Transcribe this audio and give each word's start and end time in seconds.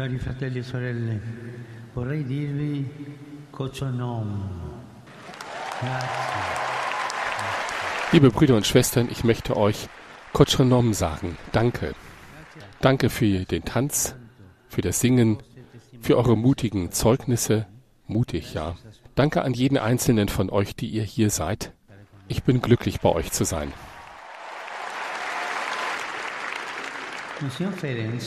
Cari 0.00 0.16
fratelli 0.16 0.60
e 0.60 0.62
sorelle, 0.62 1.20
vorrei 1.92 2.24
dirvi. 2.24 2.88
Grazie. 3.50 3.84
Liebe 8.10 8.30
Brüder 8.30 8.56
und 8.56 8.66
Schwestern, 8.66 9.10
ich 9.10 9.24
möchte 9.24 9.58
euch 9.58 9.90
Kotschonom 10.32 10.94
sagen. 10.94 11.36
Danke. 11.52 11.92
Danke 12.80 13.10
für 13.10 13.44
den 13.44 13.66
Tanz, 13.66 14.16
für 14.68 14.80
das 14.80 15.00
Singen, 15.00 15.42
für 16.00 16.16
eure 16.16 16.34
mutigen 16.34 16.92
Zeugnisse. 16.92 17.66
Mutig, 18.06 18.54
ja. 18.54 18.78
Danke 19.14 19.42
an 19.42 19.52
jeden 19.52 19.76
einzelnen 19.76 20.30
von 20.30 20.48
euch, 20.48 20.74
die 20.74 20.88
ihr 20.88 21.02
hier 21.02 21.28
seid. 21.28 21.74
Ich 22.26 22.42
bin 22.42 22.62
glücklich, 22.62 23.00
bei 23.00 23.10
euch 23.10 23.32
zu 23.32 23.44
sein. 23.44 23.70
Monsignor 27.42 27.72
Ferenc 27.72 28.22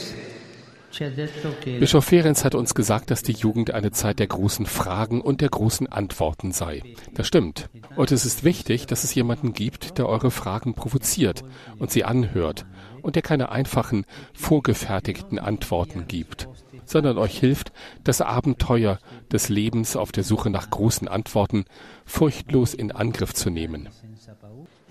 Bischof 1.78 2.04
Ferenc 2.04 2.44
hat 2.44 2.54
uns 2.54 2.74
gesagt, 2.74 3.10
dass 3.10 3.22
die 3.22 3.32
Jugend 3.32 3.72
eine 3.72 3.90
Zeit 3.90 4.18
der 4.18 4.26
großen 4.26 4.66
Fragen 4.66 5.20
und 5.20 5.40
der 5.40 5.48
großen 5.48 5.86
Antworten 5.86 6.52
sei. 6.52 6.82
Das 7.14 7.26
stimmt. 7.26 7.68
Und 7.96 8.12
es 8.12 8.24
ist 8.24 8.44
wichtig, 8.44 8.86
dass 8.86 9.04
es 9.04 9.14
jemanden 9.14 9.52
gibt, 9.52 9.98
der 9.98 10.08
eure 10.08 10.30
Fragen 10.30 10.74
provoziert 10.74 11.42
und 11.78 11.90
sie 11.90 12.04
anhört 12.04 12.66
und 13.02 13.16
der 13.16 13.22
keine 13.22 13.50
einfachen, 13.50 14.06
vorgefertigten 14.32 15.38
Antworten 15.38 16.06
gibt, 16.06 16.48
sondern 16.84 17.18
euch 17.18 17.38
hilft, 17.38 17.72
das 18.02 18.20
Abenteuer 18.20 18.98
des 19.32 19.48
Lebens 19.48 19.96
auf 19.96 20.12
der 20.12 20.24
Suche 20.24 20.50
nach 20.50 20.70
großen 20.70 21.08
Antworten 21.08 21.64
furchtlos 22.04 22.74
in 22.74 22.92
Angriff 22.92 23.34
zu 23.34 23.50
nehmen. 23.50 23.88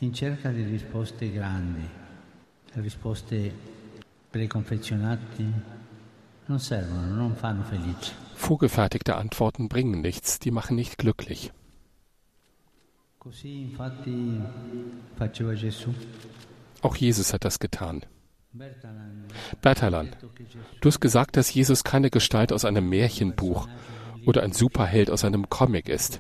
in 0.04 0.14
cerca 0.14 0.52
di 0.52 0.64
risposte 0.64 1.30
grandi, 1.32 1.88
risposte 2.76 3.52
preconfezionate 4.32 5.46
Vorgefertigte 8.36 9.16
Antworten 9.16 9.70
bringen 9.70 10.02
nichts, 10.02 10.40
die 10.40 10.52
machen 10.52 10.76
nicht 10.76 10.98
glücklich. 10.98 11.52
Auch 16.82 16.96
Jesus 16.98 17.34
hat 17.34 17.46
das 17.46 17.60
getan. 17.60 18.06
Bertalan 19.62 20.16
du 20.82 20.88
hast 20.88 21.00
gesagt, 21.00 21.38
dass 21.38 21.54
Jesus 21.54 21.84
keine 21.84 22.10
Gestalt 22.10 22.54
aus 22.54 22.66
einem 22.66 22.88
Märchenbuch 22.90 23.68
oder 24.26 24.44
ein 24.44 24.52
Superheld 24.52 25.10
aus 25.10 25.24
einem 25.24 25.50
Comic 25.50 25.90
ist. 25.90 26.20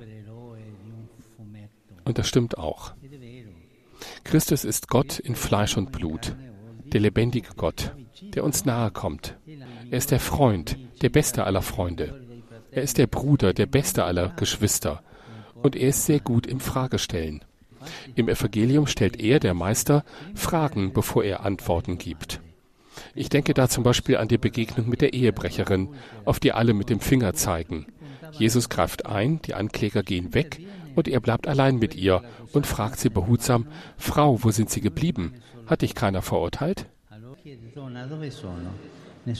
Und 2.05 2.17
das 2.17 2.27
stimmt 2.27 2.57
auch. 2.57 2.93
Christus 4.23 4.63
ist 4.63 4.87
Gott 4.87 5.19
in 5.19 5.35
Fleisch 5.35 5.77
und 5.77 5.91
Blut, 5.91 6.35
der 6.91 7.01
lebendige 7.01 7.53
Gott, 7.55 7.95
der 8.33 8.43
uns 8.43 8.65
nahe 8.65 8.91
kommt. 8.91 9.37
Er 9.93 9.97
ist 9.97 10.09
der 10.09 10.19
Freund, 10.19 10.75
der 11.03 11.09
beste 11.09 11.43
aller 11.43 11.61
Freunde. 11.61 12.19
Er 12.71 12.81
ist 12.81 12.97
der 12.97 13.05
Bruder, 13.05 13.53
der 13.53 13.67
beste 13.67 14.03
aller 14.05 14.29
Geschwister. 14.29 15.03
Und 15.53 15.75
er 15.75 15.89
ist 15.89 16.07
sehr 16.07 16.19
gut 16.19 16.47
im 16.47 16.59
Fragestellen. 16.59 17.45
Im 18.15 18.27
Evangelium 18.27 18.87
stellt 18.87 19.21
er, 19.21 19.39
der 19.39 19.53
Meister, 19.53 20.03
Fragen, 20.33 20.93
bevor 20.93 21.23
er 21.23 21.45
Antworten 21.45 21.99
gibt. 21.99 22.41
Ich 23.13 23.29
denke 23.29 23.53
da 23.53 23.69
zum 23.69 23.83
Beispiel 23.83 24.17
an 24.17 24.27
die 24.27 24.39
Begegnung 24.39 24.89
mit 24.89 25.01
der 25.01 25.13
Ehebrecherin, 25.13 25.89
auf 26.25 26.39
die 26.39 26.53
alle 26.53 26.73
mit 26.73 26.89
dem 26.89 26.99
Finger 26.99 27.35
zeigen. 27.35 27.85
Jesus 28.31 28.69
greift 28.69 29.05
ein, 29.05 29.43
die 29.43 29.53
Ankläger 29.53 30.01
gehen 30.01 30.33
weg 30.33 30.59
und 30.95 31.07
er 31.07 31.19
bleibt 31.19 31.47
allein 31.47 31.77
mit 31.77 31.93
ihr 31.93 32.23
und 32.51 32.65
fragt 32.65 32.97
sie 32.97 33.09
behutsam, 33.09 33.67
Frau, 33.97 34.43
wo 34.43 34.49
sind 34.49 34.71
Sie 34.71 34.81
geblieben? 34.81 35.33
Hat 35.67 35.83
dich 35.83 35.93
keiner 35.93 36.23
verurteilt? 36.23 36.87
E. 39.25 39.33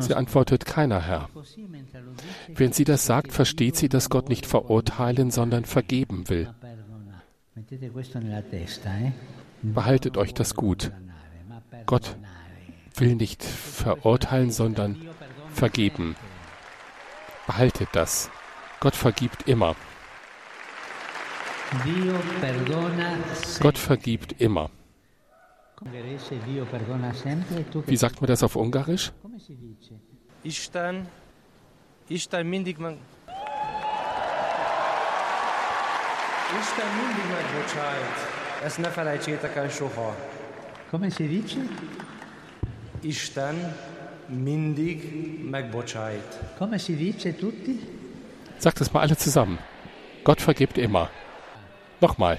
Sie 0.00 0.14
antwortet, 0.14 0.64
keiner 0.64 1.00
Herr. 1.00 1.28
Wenn 2.54 2.72
sie 2.72 2.84
das 2.84 3.04
sagt, 3.04 3.32
versteht 3.32 3.76
sie, 3.76 3.88
dass 3.88 4.08
Gott 4.08 4.28
nicht 4.28 4.46
verurteilen, 4.46 5.30
sondern 5.30 5.64
vergeben 5.64 6.28
will. 6.28 6.48
eh? 8.86 9.12
Behaltet 9.62 10.16
euch 10.16 10.34
das 10.34 10.54
gut. 10.54 10.92
Gott 11.86 12.16
will 12.96 13.14
nicht 13.16 13.42
verurteilen, 13.44 14.50
sondern 14.50 14.96
vergeben. 15.50 16.16
Behaltet 17.46 17.88
das. 17.92 18.30
Gott 18.80 18.94
vergibt 18.94 19.48
immer. 19.48 19.74
Gott 23.60 23.78
vergibt 23.78 24.40
immer. 24.40 24.70
Wie 27.86 27.96
sagt 27.96 28.20
man 28.20 28.28
das 28.28 28.42
auf 28.42 28.56
Ungarisch? 28.56 29.12
Isten, 30.42 31.06
Isten 32.08 32.48
mindig 32.48 32.78
meg... 32.78 32.96
Isten 36.60 36.88
mindig 36.96 37.24
megbocsájt. 37.24 38.16
Ezt 38.64 38.78
ne 38.78 38.88
felejtsétek 38.88 39.56
el 39.56 39.70
soha. 39.70 40.16
Come 40.90 41.10
si 41.10 41.26
dice? 41.26 41.58
Isten 43.00 43.74
mindig 44.26 45.02
megbocsájt. 45.50 46.38
Come 46.58 46.78
si 46.78 46.94
dice 46.94 47.32
tutti? 47.32 47.80
Sagt 48.58 48.80
es 48.80 48.90
mal 48.90 49.02
alle 49.02 49.16
zusammen. 49.16 49.58
Gott 50.22 50.40
vergibt 50.40 50.76
immer. 50.76 51.10
Nochmal. 52.00 52.38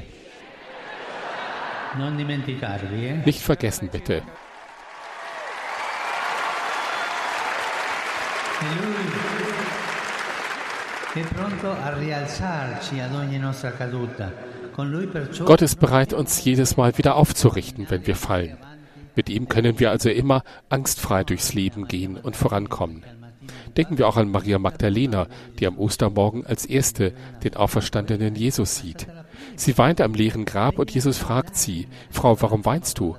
Con 14.73 14.89
lui 14.89 15.05
perciò 15.05 15.45
Gott 15.45 15.61
ist 15.61 15.79
bereit, 15.79 16.13
uns 16.13 16.43
jedes 16.43 16.77
Mal 16.77 16.97
wieder 16.97 17.15
aufzurichten, 17.15 17.85
wenn 17.89 18.07
wir 18.07 18.15
fallen. 18.15 18.57
Mit 19.15 19.29
ihm 19.29 19.47
können 19.47 19.79
wir 19.79 19.91
also 19.91 20.09
immer 20.09 20.43
angstfrei 20.69 21.23
durchs 21.23 21.53
Leben 21.53 21.87
gehen 21.87 22.17
und 22.17 22.35
vorankommen. 22.35 23.03
Denken 23.77 23.99
wir 23.99 24.07
auch 24.07 24.17
an 24.17 24.31
Maria 24.31 24.57
Magdalena, 24.57 25.27
die 25.59 25.67
am 25.67 25.77
Ostermorgen 25.77 26.45
als 26.45 26.65
erste 26.65 27.13
den 27.43 27.55
auferstandenen 27.55 28.35
Jesus 28.35 28.77
sieht. 28.77 29.05
Sie 29.55 29.77
weint 29.77 30.01
am 30.01 30.13
leeren 30.13 30.45
Grab 30.45 30.79
und 30.79 30.91
Jesus 30.91 31.17
fragt 31.17 31.55
sie, 31.55 31.87
Frau, 32.09 32.41
warum 32.41 32.65
weinst 32.65 32.99
du? 32.99 33.15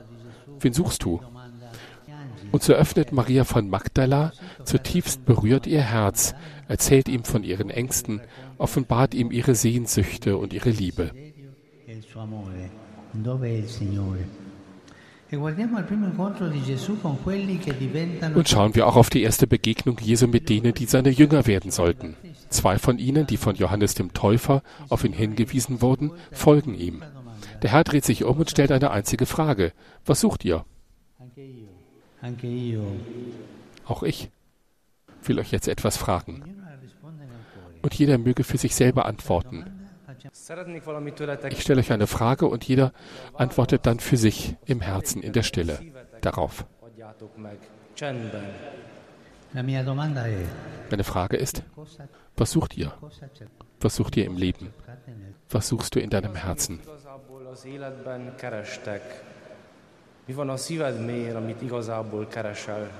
Wen 0.60 0.72
suchst 0.72 1.04
du? 1.04 1.20
Und 2.52 2.62
so 2.62 2.72
öffnet 2.72 3.12
Maria 3.12 3.44
von 3.44 3.68
Magdala 3.68 4.32
zutiefst 4.64 5.24
berührt 5.24 5.66
ihr 5.66 5.82
Herz, 5.82 6.34
erzählt 6.68 7.08
ihm 7.08 7.24
von 7.24 7.42
ihren 7.42 7.68
Ängsten, 7.68 8.20
offenbart 8.58 9.14
ihm 9.14 9.32
ihre 9.32 9.54
Sehnsüchte 9.54 10.36
und 10.36 10.52
ihre 10.52 10.70
Liebe. 10.70 11.10
e 11.16 11.32
Und 18.34 18.48
schauen 18.48 18.74
wir 18.74 18.86
auch 18.86 18.96
auf 18.96 19.10
die 19.10 19.22
erste 19.22 19.46
Begegnung 19.46 19.98
Jesu 20.00 20.28
mit 20.28 20.48
denen, 20.48 20.74
die 20.74 20.86
seine 20.86 21.10
Jünger 21.10 21.46
werden 21.46 21.70
sollten. 21.70 22.16
Zwei 22.54 22.78
von 22.78 23.00
ihnen, 23.00 23.26
die 23.26 23.36
von 23.36 23.56
Johannes 23.56 23.94
dem 23.94 24.12
Täufer 24.12 24.62
auf 24.88 25.02
ihn 25.02 25.12
hingewiesen 25.12 25.82
wurden, 25.82 26.12
folgen 26.30 26.76
ihm. 26.76 27.02
Der 27.62 27.72
Herr 27.72 27.82
dreht 27.82 28.04
sich 28.04 28.22
um 28.22 28.38
und 28.38 28.48
stellt 28.48 28.70
eine 28.70 28.92
einzige 28.92 29.26
Frage. 29.26 29.72
Was 30.06 30.20
sucht 30.20 30.44
ihr? 30.44 30.64
Auch 33.86 34.04
ich 34.04 34.30
will 35.24 35.40
euch 35.40 35.50
jetzt 35.50 35.66
etwas 35.66 35.96
fragen. 35.96 36.44
Und 37.82 37.94
jeder 37.94 38.18
möge 38.18 38.44
für 38.44 38.56
sich 38.56 38.76
selber 38.76 39.04
antworten. 39.06 39.64
Ich 41.50 41.60
stelle 41.60 41.80
euch 41.80 41.90
eine 41.90 42.06
Frage 42.06 42.46
und 42.46 42.62
jeder 42.62 42.92
antwortet 43.34 43.84
dann 43.84 43.98
für 43.98 44.16
sich 44.16 44.54
im 44.64 44.80
Herzen, 44.80 45.24
in 45.24 45.32
der 45.32 45.42
Stille 45.42 45.80
darauf. 46.20 46.64
Meine 49.54 51.04
Frage 51.04 51.36
ist, 51.36 51.62
was 52.36 52.50
sucht 52.50 52.76
ihr? 52.76 52.92
Was 53.80 53.94
sucht 53.94 54.16
ihr 54.16 54.26
im 54.26 54.36
Leben? 54.36 54.74
Was 55.48 55.68
suchst 55.68 55.94
du 55.94 56.00
in 56.00 56.10
deinem 56.10 56.34
Herzen? 56.34 56.80
Mi 60.26 60.34
van 60.34 60.50
a 60.50 60.56
szíved 60.56 61.04
mélyén, 61.04 61.36
amit 61.36 61.62
igazából 61.62 62.26
keresel? 62.26 62.90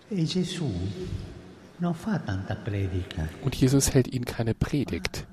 Und 3.42 3.54
Jesus 3.54 3.92
hält 3.92 4.08
ihnen 4.12 4.24
keine 4.24 4.54
Predigt. 4.54 5.26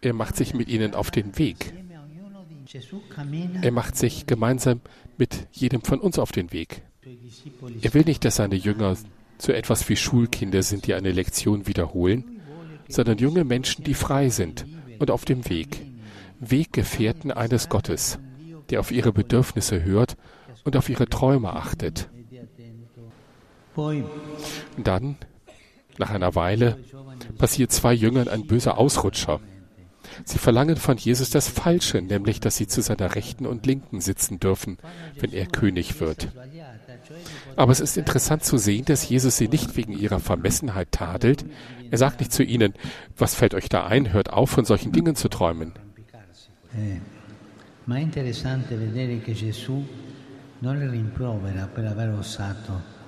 Er 0.00 0.12
macht 0.12 0.36
sich 0.36 0.54
mit 0.54 0.68
ihnen 0.68 0.94
auf 0.94 1.10
den 1.10 1.38
Weg. 1.38 1.72
Er 3.62 3.70
macht 3.70 3.96
sich 3.96 4.26
gemeinsam 4.26 4.80
mit 5.18 5.46
jedem 5.52 5.82
von 5.82 6.00
uns 6.00 6.18
auf 6.18 6.32
den 6.32 6.52
Weg. 6.52 6.82
Er 7.82 7.94
will 7.94 8.02
nicht, 8.04 8.24
dass 8.24 8.36
seine 8.36 8.56
Jünger 8.56 8.96
so 9.38 9.52
etwas 9.52 9.88
wie 9.88 9.96
Schulkinder 9.96 10.62
sind, 10.62 10.86
die 10.86 10.94
eine 10.94 11.12
Lektion 11.12 11.66
wiederholen, 11.66 12.40
sondern 12.88 13.18
junge 13.18 13.44
Menschen, 13.44 13.84
die 13.84 13.94
frei 13.94 14.28
sind 14.28 14.66
und 14.98 15.10
auf 15.10 15.24
dem 15.24 15.48
Weg. 15.48 15.80
Weggefährten 16.40 17.30
eines 17.30 17.68
Gottes, 17.68 18.18
der 18.70 18.80
auf 18.80 18.90
ihre 18.90 19.12
Bedürfnisse 19.12 19.84
hört 19.84 20.16
und 20.64 20.76
auf 20.76 20.88
ihre 20.88 21.06
Träume 21.06 21.52
achtet. 21.54 22.08
Dann, 24.76 25.16
nach 25.98 26.10
einer 26.10 26.34
Weile, 26.34 26.78
passiert 27.38 27.72
zwei 27.72 27.92
Jüngern 27.92 28.28
ein 28.28 28.46
böser 28.46 28.78
Ausrutscher. 28.78 29.40
Sie 30.24 30.38
verlangen 30.38 30.76
von 30.76 30.96
Jesus 30.96 31.30
das 31.30 31.48
Falsche, 31.48 32.02
nämlich 32.02 32.40
dass 32.40 32.56
sie 32.56 32.66
zu 32.66 32.82
seiner 32.82 33.14
Rechten 33.14 33.46
und 33.46 33.66
Linken 33.66 34.00
sitzen 34.00 34.40
dürfen, 34.40 34.78
wenn 35.18 35.32
er 35.32 35.46
König 35.46 36.00
wird. 36.00 36.28
Aber 37.56 37.72
es 37.72 37.80
ist 37.80 37.96
interessant 37.96 38.44
zu 38.44 38.58
sehen, 38.58 38.84
dass 38.84 39.08
Jesus 39.08 39.36
sie 39.36 39.48
nicht 39.48 39.76
wegen 39.76 39.92
ihrer 39.92 40.20
Vermessenheit 40.20 40.92
tadelt. 40.92 41.44
Er 41.90 41.98
sagt 41.98 42.20
nicht 42.20 42.32
zu 42.32 42.42
ihnen, 42.42 42.74
was 43.16 43.34
fällt 43.34 43.54
euch 43.54 43.68
da 43.68 43.86
ein, 43.86 44.12
hört 44.12 44.32
auf, 44.32 44.50
von 44.50 44.64
solchen 44.64 44.92
Dingen 44.92 45.16
zu 45.16 45.28
träumen. 45.28 45.72
Eh, 46.74 47.00
ma 47.84 47.96
è 47.96 48.00
interessante 48.00 48.78
vedere 48.78 49.20
che 49.20 49.34
Gesù 49.34 49.84
non 50.60 50.78
li 50.78 50.86
rimprovera 50.86 51.66
per 51.66 51.84
aver 51.84 52.14
ossato. 52.18 53.01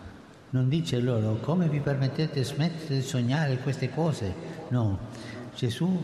Non 0.54 0.68
dice 0.68 1.00
loro 1.00 1.40
come 1.40 1.68
vi 1.68 1.80
permettete 1.80 2.38
di 2.38 2.44
smettere 2.44 2.94
di 2.94 3.02
sognare 3.02 3.56
queste 3.56 3.90
cose. 3.90 4.32
No, 4.68 5.00
Gesù 5.56 6.00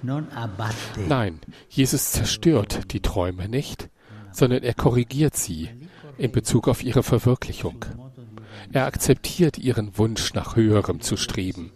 non 0.00 0.26
abbatte. 0.30 1.02
Nein, 1.06 1.38
Jesus 1.68 2.12
zerstört 2.12 2.90
die 2.94 3.00
Träume 3.00 3.46
nicht, 3.46 3.90
sondern 4.32 4.62
er 4.62 4.72
korrigiert 4.72 5.36
sie 5.36 5.68
in 6.16 6.32
Bezug 6.32 6.66
auf 6.66 6.82
ihre 6.82 7.02
Verwirklichung. 7.02 7.84
Er 8.72 8.86
akzeptiert 8.86 9.58
ihren 9.58 9.98
Wunsch 9.98 10.32
nach 10.32 10.56
Höherem 10.56 11.02
zu 11.02 11.18
streben. 11.18 11.70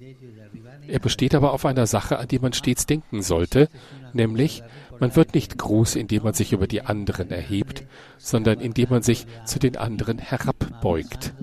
Er 0.86 0.98
besteht 0.98 1.34
aber 1.34 1.52
auf 1.52 1.66
einer 1.66 1.86
Sache, 1.86 2.18
an 2.18 2.26
die 2.26 2.38
man 2.38 2.54
stets 2.54 2.86
denken 2.86 3.20
sollte, 3.20 3.68
nämlich 4.14 4.62
man 4.98 5.14
wird 5.16 5.34
nicht 5.34 5.58
groß, 5.58 5.96
indem 5.96 6.22
man 6.22 6.32
sich 6.32 6.52
über 6.52 6.66
die 6.66 6.82
anderen 6.82 7.30
erhebt, 7.30 7.84
sondern 8.18 8.60
indem 8.60 8.90
man 8.90 9.02
sich 9.02 9.26
zu 9.44 9.58
den 9.58 9.76
anderen 9.76 10.18
herabbeugt. 10.18 11.34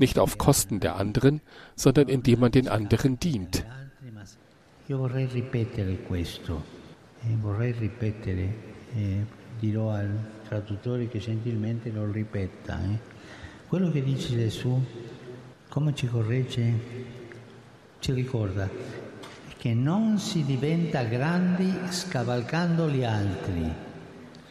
Nicht 0.00 0.18
auf 0.18 0.38
Kosten 0.38 0.80
der 0.80 0.96
anderen, 0.96 1.42
sondern 1.76 2.08
indem 2.08 2.40
man 2.40 2.50
den 2.50 2.68
anderen 2.68 3.20
dient. 3.20 3.66
Io 4.88 4.96
vorrei 4.96 5.26
ripetere 5.26 5.98
questo, 5.98 6.64
vorrei 7.40 7.72
ripetere, 7.72 8.54
eh, 8.96 9.24
dirò 9.60 9.90
al 9.90 10.10
traduttore 10.48 11.06
che 11.06 11.18
gentilmente 11.18 11.90
lo 11.90 12.10
ripeta. 12.10 12.80
Eh. 12.82 12.98
Quello 13.68 13.90
che 13.90 14.02
dice 14.02 14.34
Gesù, 14.34 14.82
come 15.68 15.94
ci 15.94 16.06
corregge, 16.06 16.74
ci 17.98 18.12
ricorda 18.12 18.70
che 19.58 19.74
non 19.74 20.18
si 20.18 20.46
diventa 20.46 21.02
grandi 21.02 21.70
scavalcando 21.90 22.88
gli 22.88 23.04
altri. 23.04 23.89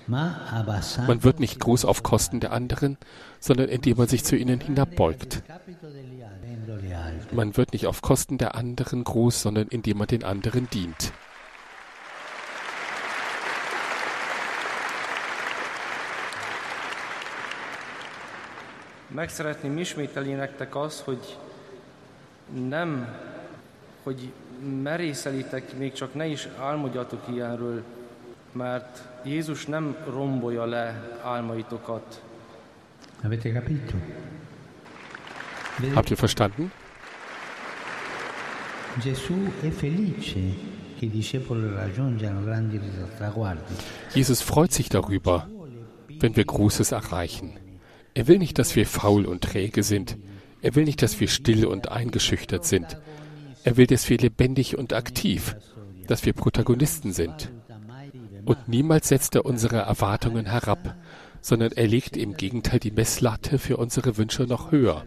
Man 0.10 1.24
wird 1.24 1.40
nicht 1.40 1.60
groß 1.60 1.86
auf 1.86 2.02
Kosten 2.02 2.40
der 2.40 2.52
anderen, 2.52 2.98
sondern 3.40 3.70
indem 3.70 3.98
man 3.98 4.08
sich 4.08 4.24
zu 4.24 4.36
ihnen 4.36 4.60
hinabbeugt. 4.60 5.44
Man 7.32 7.56
wird 7.56 7.74
nicht 7.74 7.86
auf 7.86 8.02
Kosten 8.02 8.38
der 8.40 8.56
anderen 8.56 9.04
groß, 9.04 9.42
sondern 9.42 9.68
indem 9.68 10.00
man 10.00 10.08
den 10.08 10.24
anderen 10.24 10.68
dient. 10.70 11.14
Meg 19.12 19.30
szeretném 19.30 19.78
ismételni 19.78 20.34
nektek 20.34 20.76
azt, 20.76 21.00
hogy 21.00 21.38
nem, 22.68 23.08
hogy 24.04 24.32
merészelitek, 24.82 25.78
még 25.78 25.94
csak 25.94 26.14
ne 26.14 26.26
is 26.26 26.48
álmodjatok 26.60 27.28
ilyenről, 27.28 27.84
mert 28.51 29.04
Jézus 29.24 29.66
nem 29.66 29.96
rombolja 30.07 30.66
le 30.66 30.94
álmaitokat. 31.24 32.22
Avete 33.24 33.51
capito? 33.51 33.94
Habt 35.94 36.10
ihr 36.10 36.18
verstanden? 36.18 36.72
Gesù 39.01 39.51
è 39.62 39.69
felice 39.69 40.40
che 40.98 41.06
i 41.06 41.10
discepoli 41.10 41.69
raggiungano 41.69 42.44
grandi 42.44 42.80
traguardi. 43.18 43.74
Jesus 44.13 44.42
freut 44.42 44.74
sich 44.74 44.90
darüber, 44.90 45.48
wenn 46.19 46.36
wir 46.36 46.44
Großes 46.44 46.92
erreichen. 46.92 47.57
Er 48.13 48.28
will 48.28 48.38
nicht, 48.40 48.57
dass 48.57 48.75
wir 48.75 48.86
faul 48.86 49.25
und 49.25 49.42
träge 49.42 49.84
sind. 49.84 50.18
Er 50.62 50.75
will 50.75 50.84
nicht, 50.84 51.02
dass 51.02 51.19
wir 51.19 51.28
still 51.30 51.66
und 51.66 51.90
eingeschüchtert 51.90 52.66
sind. 52.66 52.98
Er 53.63 53.78
will, 53.78 53.88
dass 53.88 54.10
wir 54.10 54.18
lebendig 54.18 54.78
und 54.78 54.94
aktiv, 54.94 55.56
dass 56.07 56.25
wir 56.25 56.34
Protagonisten 56.34 57.13
sind. 57.13 57.52
Und 58.50 58.68
niemals 58.68 59.10
setzt 59.10 59.36
er 59.36 59.46
unsere 59.46 59.78
Erwartungen 59.78 60.48
herab, 60.48 60.96
sondern 61.40 61.72
er 61.72 61.86
legt 61.86 62.18
im 62.18 62.34
Gegenteil 62.34 62.80
die 62.80 62.90
Messlatte 62.90 63.60
für 63.60 63.78
unsere 63.78 64.18
Wünsche 64.18 64.46
noch 64.46 64.72
höher. 64.72 65.06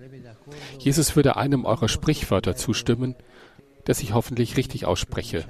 Jesus 0.79 1.17
würde 1.17 1.35
einem 1.37 1.65
eurer 1.65 1.89
Sprichwörter 1.89 2.55
zustimmen, 2.55 3.17
das 3.85 4.01
ich 4.01 4.15
hoffentlich 4.15 4.57
richtig 4.57 4.87
ausspreche. 4.87 5.45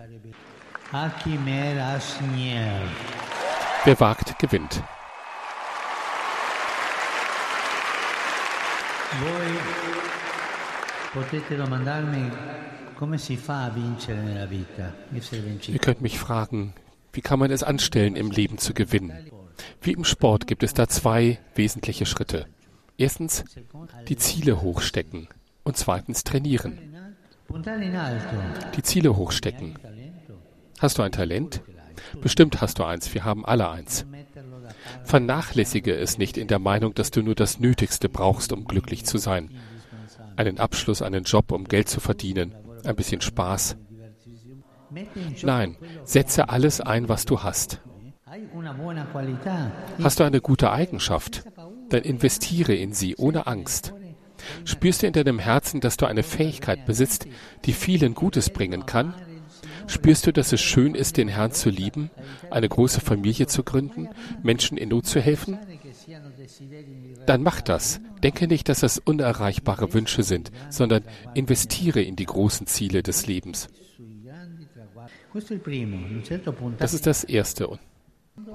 Wer 3.84 4.00
wagt, 4.00 4.38
gewinnt. 4.38 4.82
Ihr 15.68 15.78
könnt 15.78 16.00
mich 16.00 16.18
fragen, 16.18 16.72
wie 17.12 17.20
kann 17.20 17.38
man 17.38 17.50
es 17.50 17.62
anstellen, 17.62 18.16
im 18.16 18.30
Leben 18.30 18.58
zu 18.58 18.74
gewinnen? 18.74 19.12
Wie 19.80 19.92
im 19.92 20.04
Sport 20.04 20.46
gibt 20.46 20.62
es 20.62 20.74
da 20.74 20.88
zwei 20.88 21.38
wesentliche 21.54 22.06
Schritte. 22.06 22.46
Erstens 22.96 23.44
die 24.08 24.16
Ziele 24.16 24.62
hochstecken 24.62 25.28
und 25.64 25.76
zweitens 25.76 26.24
trainieren. 26.24 26.78
Die 28.76 28.82
Ziele 28.82 29.16
hochstecken. 29.16 29.74
Hast 30.78 30.98
du 30.98 31.02
ein 31.02 31.12
Talent? 31.12 31.62
Bestimmt 32.20 32.60
hast 32.60 32.78
du 32.78 32.84
eins, 32.84 33.12
wir 33.14 33.24
haben 33.24 33.44
alle 33.44 33.70
eins. 33.70 34.06
Vernachlässige 35.04 35.94
es 35.94 36.18
nicht 36.18 36.36
in 36.36 36.48
der 36.48 36.58
Meinung, 36.58 36.94
dass 36.94 37.10
du 37.10 37.22
nur 37.22 37.34
das 37.34 37.60
Nötigste 37.60 38.08
brauchst, 38.08 38.52
um 38.52 38.64
glücklich 38.64 39.04
zu 39.04 39.19
sein. 39.19 39.50
Einen 40.36 40.58
Abschluss, 40.58 41.02
einen 41.02 41.24
Job, 41.24 41.52
um 41.52 41.64
Geld 41.64 41.88
zu 41.88 42.00
verdienen, 42.00 42.54
ein 42.84 42.96
bisschen 42.96 43.20
Spaß. 43.20 43.76
Nein, 45.43 45.77
setze 46.05 46.49
alles 46.49 46.81
ein, 46.81 47.08
was 47.08 47.25
du 47.25 47.43
hast. 47.43 47.81
Hast 50.03 50.20
du 50.20 50.25
eine 50.25 50.41
gute 50.41 50.70
Eigenschaft, 50.70 51.44
dann 51.91 52.03
investiere 52.03 52.75
in 52.75 52.93
sie 52.93 53.17
ohne 53.17 53.46
Angst. 53.46 53.93
Spürst 54.65 55.03
du 55.03 55.06
in 55.06 55.13
deinem 55.13 55.39
Herzen, 55.39 55.81
dass 55.81 55.96
du 55.96 56.06
eine 56.06 56.22
Fähigkeit 56.22 56.87
besitzt, 56.87 57.27
die 57.65 57.72
vielen 57.72 58.15
Gutes 58.15 58.51
bringen 58.51 58.87
kann? 58.87 59.15
Spürst 59.87 60.27
du, 60.27 60.32
dass 60.32 60.53
es 60.53 60.61
schön 60.61 60.94
ist, 60.94 61.17
den 61.17 61.29
Herrn 61.29 61.53
zu 61.53 61.69
lieben, 61.69 62.11
eine 62.51 62.69
große 62.69 63.01
Familie 63.01 63.46
zu 63.46 63.63
gründen, 63.63 64.08
Menschen 64.43 64.79
in 64.79 64.91
Not 64.91 65.06
zu 65.06 65.20
helfen? 65.20 65.58
Dann 67.27 67.43
mach 67.43 67.61
das. 67.61 68.01
Denke 68.22 68.46
nicht, 68.46 68.69
dass 68.69 68.81
das 68.81 68.99
unerreichbare 68.99 69.93
Wünsche 69.93 70.22
sind, 70.22 70.51
sondern 70.70 71.03
investiere 71.34 72.01
in 72.03 72.17
die 72.17 72.27
großen 72.27 72.67
Ziele 72.67 73.03
des 73.03 73.27
Lebens. 73.27 73.69
Das 76.79 76.94
ist 76.94 77.06
das 77.06 77.24
Erste. 77.24 77.79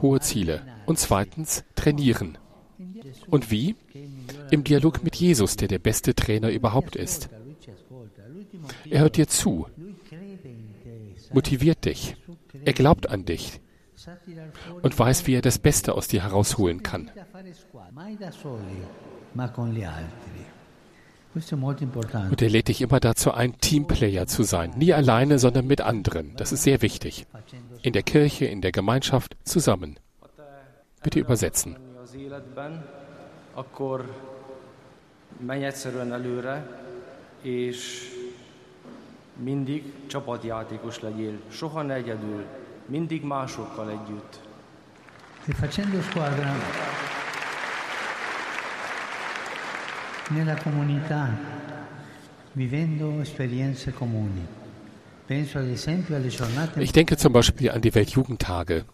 Hohe 0.01 0.19
Ziele. 0.19 0.62
Und 0.86 1.00
zweitens, 1.00 1.63
trainieren. 1.75 2.38
Und 3.29 3.51
wie? 3.51 3.75
Im 4.51 4.63
Dialog 4.63 5.03
mit 5.03 5.15
Jesus, 5.15 5.57
der 5.57 5.67
der 5.67 5.79
beste 5.79 6.13
Trainer 6.15 6.50
überhaupt 6.51 6.96
ist. 6.96 7.29
Er 8.89 9.01
hört 9.01 9.17
dir 9.17 9.27
zu, 9.27 9.67
motiviert 11.31 11.86
dich. 11.86 12.15
Er 12.65 12.74
glaubt 12.74 13.10
an 13.10 13.25
dich 13.25 13.60
und 14.81 14.98
weiß, 14.98 15.27
wie 15.27 15.36
er 15.36 15.41
das 15.41 15.60
Beste 15.60 15.93
aus 15.93 16.07
dir 16.07 16.24
herausholen 16.24 16.84
kann. 16.84 17.12
Und 22.29 22.41
er 22.41 22.50
lädt 22.50 22.67
dich 22.67 22.82
immer 22.82 23.00
dazu 23.00 23.32
ein, 23.32 23.58
Teamplayer 23.60 24.27
zu 24.27 24.44
sein. 24.44 24.72
Nie 24.77 24.94
alleine, 24.94 25.39
sondern 25.39 25.67
mit 25.67 25.82
anderen. 25.82 26.36
Das 26.38 26.51
ist 26.51 26.63
sehr 26.63 26.82
wichtig. 26.82 27.25
In 27.82 27.94
der 27.94 28.03
Kirche, 28.03 28.46
in 28.46 28.62
der 28.62 28.72
Gemeinschaft, 28.72 29.36
zusammen. 29.44 29.98
Bitte 31.03 31.20
übersetzen. 31.20 31.75
menj 35.39 35.65
egyszerűen 35.65 36.13
előre, 36.13 36.82
és 37.41 38.10
mindig 39.44 39.94
csapatjátékos 40.08 41.00
legyél. 41.00 41.39
Soha 41.50 41.82
ne 41.82 41.94
egyedül, 41.94 42.46
mindig 42.86 43.24
másokkal 43.24 43.89
együtt. 43.89 44.39
Facendo 45.60 46.01
squadra 46.01 46.53
nella 50.29 50.55
comunità, 50.55 51.29
vivendo 52.53 53.22
esperienze 53.22 53.91
comuni. 53.91 54.46
Ich 56.79 56.93
denke 56.93 57.17
zum 57.17 57.34
Beispiel 57.34 57.72
an 57.72 57.81
die 57.81 57.93
Weltjugendtage 57.93 58.86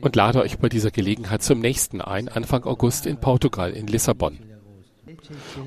und 0.00 0.14
lade 0.14 0.40
euch 0.40 0.58
bei 0.58 0.68
dieser 0.68 0.92
Gelegenheit 0.92 1.42
zum 1.42 1.58
nächsten 1.58 2.00
ein, 2.00 2.28
Anfang 2.28 2.62
August 2.62 3.06
in 3.06 3.16
Portugal, 3.16 3.72
in 3.72 3.88
Lissabon. 3.88 4.38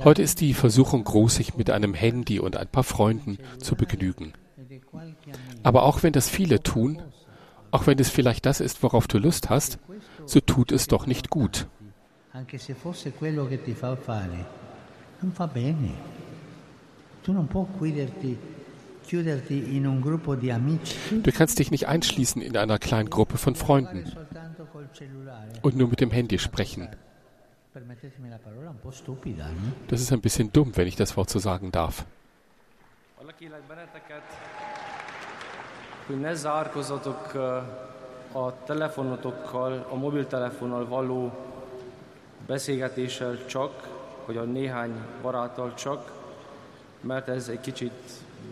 Heute 0.06 0.22
ist 0.22 0.40
die 0.40 0.54
Versuchung 0.54 1.04
groß, 1.04 1.36
sich 1.36 1.58
mit 1.58 1.70
einem 1.70 1.94
Handy 1.94 2.40
und 2.40 2.56
ein 2.56 2.70
paar 2.70 2.86
Freunden 2.86 3.38
zu 3.60 3.76
begnügen. 3.76 4.32
Aber 5.62 5.84
auch 5.84 6.04
wenn 6.04 6.14
das 6.14 6.30
viele 6.30 6.64
tun, 6.64 7.02
auch 7.72 7.86
wenn 7.86 8.00
es 8.00 8.10
vielleicht 8.10 8.46
das 8.46 8.62
ist, 8.62 8.82
worauf 8.82 9.08
du 9.08 9.18
Lust 9.18 9.50
hast, 9.50 9.78
so 10.26 10.40
tut 10.40 10.72
es 10.72 10.88
doch 10.88 11.06
nicht 11.06 11.30
gut. 11.30 11.68
Tu 17.24 17.32
non 17.32 17.48
puoi 17.48 17.66
chiuderti 17.78 18.38
Du 21.24 21.32
kannst 21.32 21.60
dich 21.60 21.72
nicht 21.72 21.88
einschließen 21.88 22.42
in 22.42 22.58
einer 22.58 22.80
kleinen 22.80 23.10
Gruppe 23.10 23.38
von 23.38 23.56
Freunden 23.56 24.12
und 25.62 25.78
nur 25.78 25.88
mit 25.88 26.02
dem 26.02 26.12
Handy 26.12 26.40
sprechen. 26.40 26.90
Das 29.88 30.02
ist 30.02 30.12
ein 30.12 30.22
bisschen 30.22 30.52
dumm, 30.52 30.72
wenn 30.76 30.88
ich 30.88 30.96
das 30.96 31.16
Wort 31.16 31.30
so 31.30 31.40
sagen 31.40 31.72
darf. 31.72 32.06
hogy 36.08 36.20
ne 36.20 36.36
zárkozatok 36.36 37.36
a 38.34 38.52
telefonotokkal, 38.66 39.88
a 39.92 39.96
mobiltelefonnal 39.96 40.86
való 40.88 41.32
beszélgetéssel 42.48 43.46
csak, 43.46 43.88
vagy 44.26 44.38
a 44.38 44.44
néhány 44.44 44.92
baráttal 45.22 45.74
csak, 45.74 46.12
mert 47.02 47.28
ez 47.28 47.48
egy 47.48 47.60
kicsit 47.60 47.92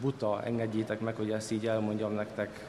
buta, 0.02 0.44
engedjétek 0.44 1.00
meg, 1.00 1.16
hogy 1.16 1.32
ezt 1.32 1.52
így 1.52 1.68
elmondjam 1.68 2.14
nektek. 2.14 2.66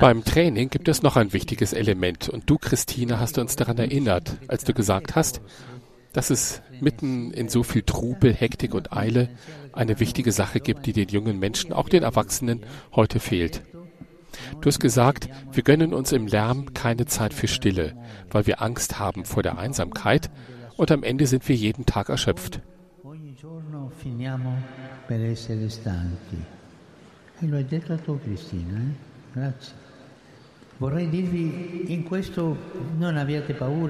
Beim 0.00 0.22
Training 0.22 0.70
gibt 0.70 0.88
es 0.88 1.00
noch 1.00 1.16
ein 1.16 1.28
wichtiges 1.32 1.72
Element. 1.72 2.28
Und 2.28 2.42
du, 2.44 2.56
Christine, 2.58 3.18
hast 3.18 3.38
uns 3.38 3.54
daran 3.54 3.78
erinnert, 3.78 4.36
als 4.48 4.64
du 4.64 4.72
gesagt 4.72 5.10
hast, 5.10 5.40
dass 6.12 6.30
es 6.30 6.62
mitten 6.80 7.30
in 7.32 7.48
so 7.48 7.62
viel 7.62 7.82
Trubel, 7.82 8.32
Hektik 8.32 8.74
und 8.74 8.92
Eile 8.92 9.28
eine 9.72 10.00
wichtige 10.00 10.32
Sache 10.32 10.60
gibt, 10.60 10.86
die 10.86 10.92
den 10.92 11.08
jungen 11.08 11.38
Menschen, 11.38 11.72
auch 11.72 11.88
den 11.88 12.02
Erwachsenen, 12.02 12.62
heute 12.94 13.20
fehlt. 13.20 13.62
Du 14.60 14.66
hast 14.66 14.80
gesagt, 14.80 15.28
wir 15.52 15.62
gönnen 15.62 15.94
uns 15.94 16.12
im 16.12 16.26
Lärm 16.26 16.74
keine 16.74 17.06
Zeit 17.06 17.34
für 17.34 17.48
Stille, 17.48 17.94
weil 18.30 18.46
wir 18.46 18.62
Angst 18.62 18.98
haben 18.98 19.24
vor 19.24 19.42
der 19.42 19.58
Einsamkeit 19.58 20.30
und 20.76 20.90
am 20.90 21.02
Ende 21.02 21.26
sind 21.26 21.48
wir 21.48 21.56
jeden 21.56 21.86
Tag 21.86 22.08
erschöpft. 22.08 22.60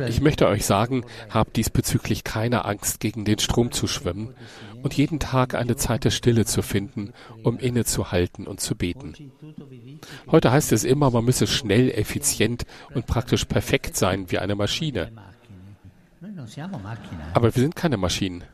Ich 0.09 0.21
möchte 0.23 0.49
euch 0.49 0.65
sagen, 0.65 1.05
habt 1.29 1.57
diesbezüglich 1.57 2.25
keine 2.25 2.65
Angst, 2.65 3.01
gegen 3.01 3.27
den 3.27 3.39
Strom 3.39 3.73
zu 3.73 3.87
schwimmen 3.87 4.35
und 4.83 4.95
jeden 4.95 5.21
Tag 5.21 5.55
eine 5.55 5.77
Zeit 5.77 6.05
der 6.05 6.11
Stille 6.11 6.47
zu 6.47 6.63
finden, 6.63 7.13
um 7.43 7.59
innezuhalten 7.59 8.47
und 8.47 8.61
zu 8.61 8.75
beten. 8.75 9.13
Heute 10.31 10.51
heißt 10.51 10.73
es 10.73 10.85
immer, 10.85 11.11
man 11.11 11.27
müsse 11.27 11.47
schnell, 11.47 11.91
effizient 11.91 12.65
und 12.95 13.07
praktisch 13.07 13.45
perfekt 13.45 13.97
sein 13.97 14.31
wie 14.31 14.39
eine 14.39 14.55
Maschine. 14.55 15.13
Aber 17.35 17.55
wir 17.55 17.63
sind 17.63 17.77
keine 17.77 17.99
Maschinen. 17.99 18.45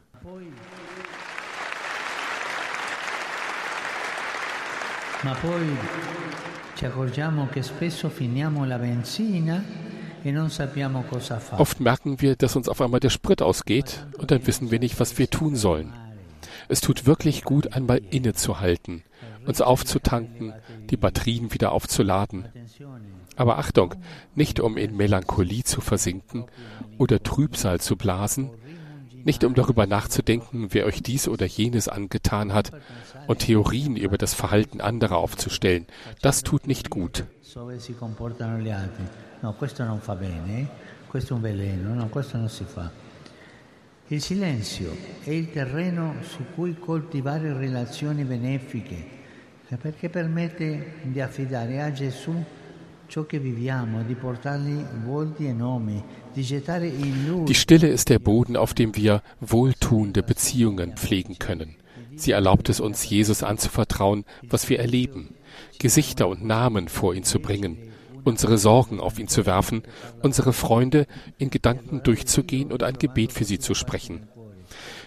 Ma 5.23 5.33
poi 5.35 6.34
e 6.83 6.91
Oft 11.59 11.81
merken 11.81 12.21
wir, 12.21 12.37
dass 12.37 12.57
uns 12.57 12.69
auf 12.69 12.81
einmal 12.81 13.01
der 13.01 13.11
Sprit 13.11 13.43
ausgeht 13.43 14.07
und 14.19 14.31
dann 14.31 14.47
wissen 14.47 14.71
wir 14.71 14.79
nicht, 14.79 14.99
was 14.99 15.19
wir 15.19 15.29
tun 15.29 15.57
sollen. 15.57 15.93
Es 16.69 16.81
tut 16.81 17.07
wirklich 17.07 17.45
gut, 17.45 17.75
einmal 17.75 18.01
innezuhalten, 18.11 19.03
uns 19.47 19.61
aufzutanken, 19.61 20.55
die 20.91 20.97
Batterien 20.97 21.53
wieder 21.53 21.73
aufzuladen. 21.73 22.47
Aber 23.37 23.59
Achtung, 23.59 23.95
nicht 24.35 24.61
um 24.61 24.77
in 24.77 24.97
Melancholie 24.97 25.65
zu 25.65 25.81
versinken 25.81 26.47
oder 26.99 27.23
Trübsal 27.23 27.81
zu 27.81 27.97
blasen, 27.97 28.51
nicht 29.25 29.45
um 29.45 29.55
darüber 29.55 29.87
nachzudenken, 29.87 30.69
wer 30.71 30.87
euch 30.87 31.03
dies 31.03 31.29
oder 31.29 31.47
jenes 31.47 31.89
angetan 31.89 32.53
hat 32.53 32.73
und 33.27 33.41
Theorien 33.41 33.97
über 33.97 34.19
das 34.19 34.35
Verhalten 34.35 34.81
anderer 34.81 35.17
aufzustellen. 35.17 35.87
Das 36.23 36.43
tut 36.43 36.67
nicht 36.67 36.91
gut. 36.91 37.25
Il 44.09 44.21
silenzio 44.21 44.97
è 45.25 45.31
il 45.31 45.51
terreno 45.51 46.15
su 46.21 46.45
cui 46.55 46.75
coltivare 46.79 47.55
relazioni 47.55 48.25
benefiche, 48.25 49.03
perché 49.81 50.11
permette 50.11 50.97
di 51.05 51.21
affidare 51.21 51.81
a 51.81 51.91
Gesù 51.91 52.45
ciò 53.07 53.25
che 53.25 53.39
viviamo, 53.39 54.03
di 54.03 54.15
portargli 54.15 54.85
volti 55.05 55.47
e 55.47 55.53
nomi, 55.53 56.03
die 56.37 57.55
Stille 57.55 57.89
ist 57.89 58.09
der 58.09 58.19
Boden, 58.19 58.57
auf 58.57 58.75
dem 58.75 58.97
wir 58.97 59.23
wohltuende 59.41 60.23
Beziehungen 60.23 60.97
pflegen 60.97 61.39
können. 61.39 61.77
Sie 62.17 62.33
erlaubt 62.33 62.69
es 62.69 62.81
uns, 62.81 63.09
Jesus 63.09 63.43
anzuvertrauen, 63.43 64.25
was 64.43 64.69
wir 64.69 64.79
erleben, 64.79 65.35
Gesichter 65.79 66.29
und 66.29 66.45
Namen 66.45 66.89
vor 66.89 67.15
ihn 67.15 67.25
zu 67.25 67.41
bringen, 67.41 67.93
unsere 68.25 68.59
Sorgen 68.59 69.01
auf 69.01 69.19
ihn 69.19 69.29
zu 69.29 69.47
werfen, 69.47 69.83
unsere 70.23 70.53
Freunde 70.53 71.07
in 71.39 71.51
Gedanken 71.51 72.03
durchzugehen 72.03 72.73
und 72.73 72.83
ein 72.83 72.99
Gebet 72.99 73.33
für 73.33 73.45
sie 73.45 73.59
zu 73.59 73.75
sprechen. 73.75 74.29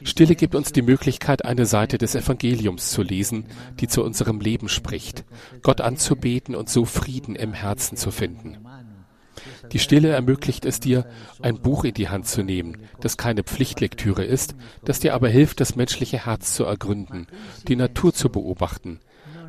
Stille 0.03 0.35
gibt 0.35 0.55
uns 0.55 0.71
die 0.71 0.81
Möglichkeit, 0.81 1.43
eine 1.43 1.65
Seite 1.65 1.97
des 1.97 2.15
Evangeliums 2.15 2.91
zu 2.91 3.01
lesen, 3.01 3.45
die 3.79 3.87
zu 3.87 4.03
unserem 4.03 4.39
Leben 4.39 4.69
spricht, 4.69 5.25
Gott 5.63 5.81
anzubeten 5.81 6.55
und 6.55 6.69
so 6.69 6.85
Frieden 6.85 7.35
im 7.35 7.53
Herzen 7.53 7.97
zu 7.97 8.11
finden. 8.11 8.57
Die 9.71 9.79
Stille 9.79 10.09
ermöglicht 10.09 10.65
es 10.65 10.79
dir, 10.79 11.05
ein 11.41 11.59
Buch 11.59 11.83
in 11.83 11.93
die 11.93 12.09
Hand 12.09 12.27
zu 12.27 12.43
nehmen, 12.43 12.77
das 13.01 13.17
keine 13.17 13.43
Pflichtlektüre 13.43 14.23
ist, 14.23 14.55
das 14.83 14.99
dir 14.99 15.13
aber 15.13 15.29
hilft, 15.29 15.59
das 15.59 15.75
menschliche 15.75 16.25
Herz 16.25 16.53
zu 16.53 16.63
ergründen, 16.63 17.27
die 17.67 17.75
Natur 17.75 18.13
zu 18.13 18.29
beobachten, 18.29 18.99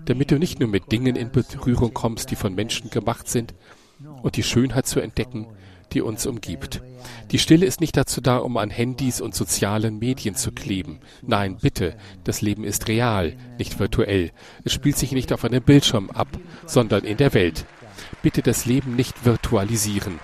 damit 0.05 0.31
du 0.31 0.39
nicht 0.39 0.61
nur 0.61 0.69
mit 0.69 0.93
Dingen 0.93 1.17
in 1.17 1.31
Berührung 1.31 1.95
kommst, 1.95 2.31
die 2.31 2.37
von 2.37 2.55
Menschen 2.55 2.91
gemacht 2.91 3.29
sind, 3.29 3.55
und 4.23 4.37
die 4.37 4.43
Schönheit 4.43 4.87
zu 4.87 5.01
entdecken, 5.01 5.49
die 5.93 6.03
uns 6.03 6.27
umgibt. 6.27 6.83
Die 7.31 7.39
Stille 7.39 7.67
ist 7.67 7.81
nicht 7.81 7.97
dazu 7.97 8.21
da, 8.21 8.39
um 8.39 8.57
an 8.57 8.71
Handys 8.71 9.21
und 9.21 9.35
sozialen 9.35 9.99
Medien 9.99 10.35
zu 10.35 10.53
kleben. 10.53 11.01
Nein, 11.23 11.59
bitte, 11.61 11.97
das 12.25 12.43
Leben 12.43 12.65
ist 12.65 12.89
real, 12.89 13.37
nicht 13.59 13.79
virtuell. 13.79 14.31
Es 14.65 14.73
spielt 14.73 14.97
sich 14.97 15.13
nicht 15.13 15.33
auf 15.33 15.45
einem 15.45 15.63
Bildschirm 15.63 16.11
ab, 16.11 16.29
sondern 16.67 17.05
in 17.05 17.17
der 17.17 17.35
Welt. 17.35 17.65
Bitte 18.23 18.43
das 18.43 18.65
Leben 18.65 18.97
nicht 18.97 19.25
virtualisieren. 19.25 20.21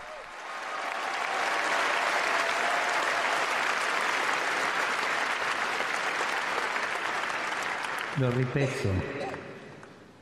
Lo 8.16 8.30
ripeto, 8.30 8.88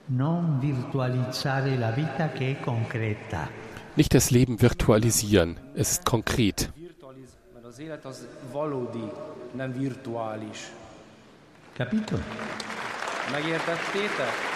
non 0.07 0.59
virtualizzare 0.59 1.77
la 1.77 1.91
vita 1.91 2.31
che 2.31 2.53
è 2.53 2.61
concreta. 2.61 3.51
Nicht 3.97 4.15
das 4.15 4.31
Leben 4.31 4.59
virtualisieren, 4.59 5.61
es 5.75 5.91
ist 5.91 6.05
konkret. 6.07 6.73
Capito? 11.75 12.19
Megértettétek? 13.31 14.52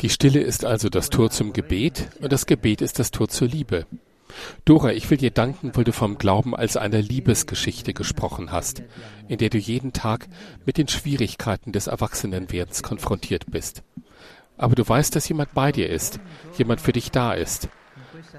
Die 0.00 0.08
Stille 0.08 0.40
ist 0.40 0.64
also 0.64 0.88
das 0.88 1.10
Tor 1.10 1.30
zum 1.30 1.52
Gebet 1.52 2.08
und 2.20 2.32
das 2.32 2.46
Gebet 2.46 2.80
ist 2.80 2.98
das 2.98 3.10
Tor 3.10 3.28
zur 3.28 3.48
Liebe. 3.48 3.86
Dora, 4.64 4.92
ich 4.92 5.10
will 5.10 5.18
dir 5.18 5.30
danken, 5.30 5.72
weil 5.74 5.84
du 5.84 5.92
vom 5.92 6.16
Glauben 6.16 6.56
als 6.56 6.76
einer 6.76 7.02
Liebesgeschichte 7.02 7.92
gesprochen 7.92 8.52
hast, 8.52 8.82
in 9.28 9.38
der 9.38 9.50
du 9.50 9.58
jeden 9.58 9.92
Tag 9.92 10.28
mit 10.64 10.78
den 10.78 10.88
Schwierigkeiten 10.88 11.72
des 11.72 11.86
Erwachsenenwerdens 11.86 12.82
konfrontiert 12.82 13.46
bist. 13.50 13.82
Aber 14.56 14.74
du 14.74 14.88
weißt, 14.88 15.14
dass 15.16 15.28
jemand 15.28 15.54
bei 15.54 15.72
dir 15.72 15.90
ist, 15.90 16.20
jemand 16.56 16.80
für 16.80 16.92
dich 16.92 17.10
da 17.10 17.32
ist. 17.32 17.68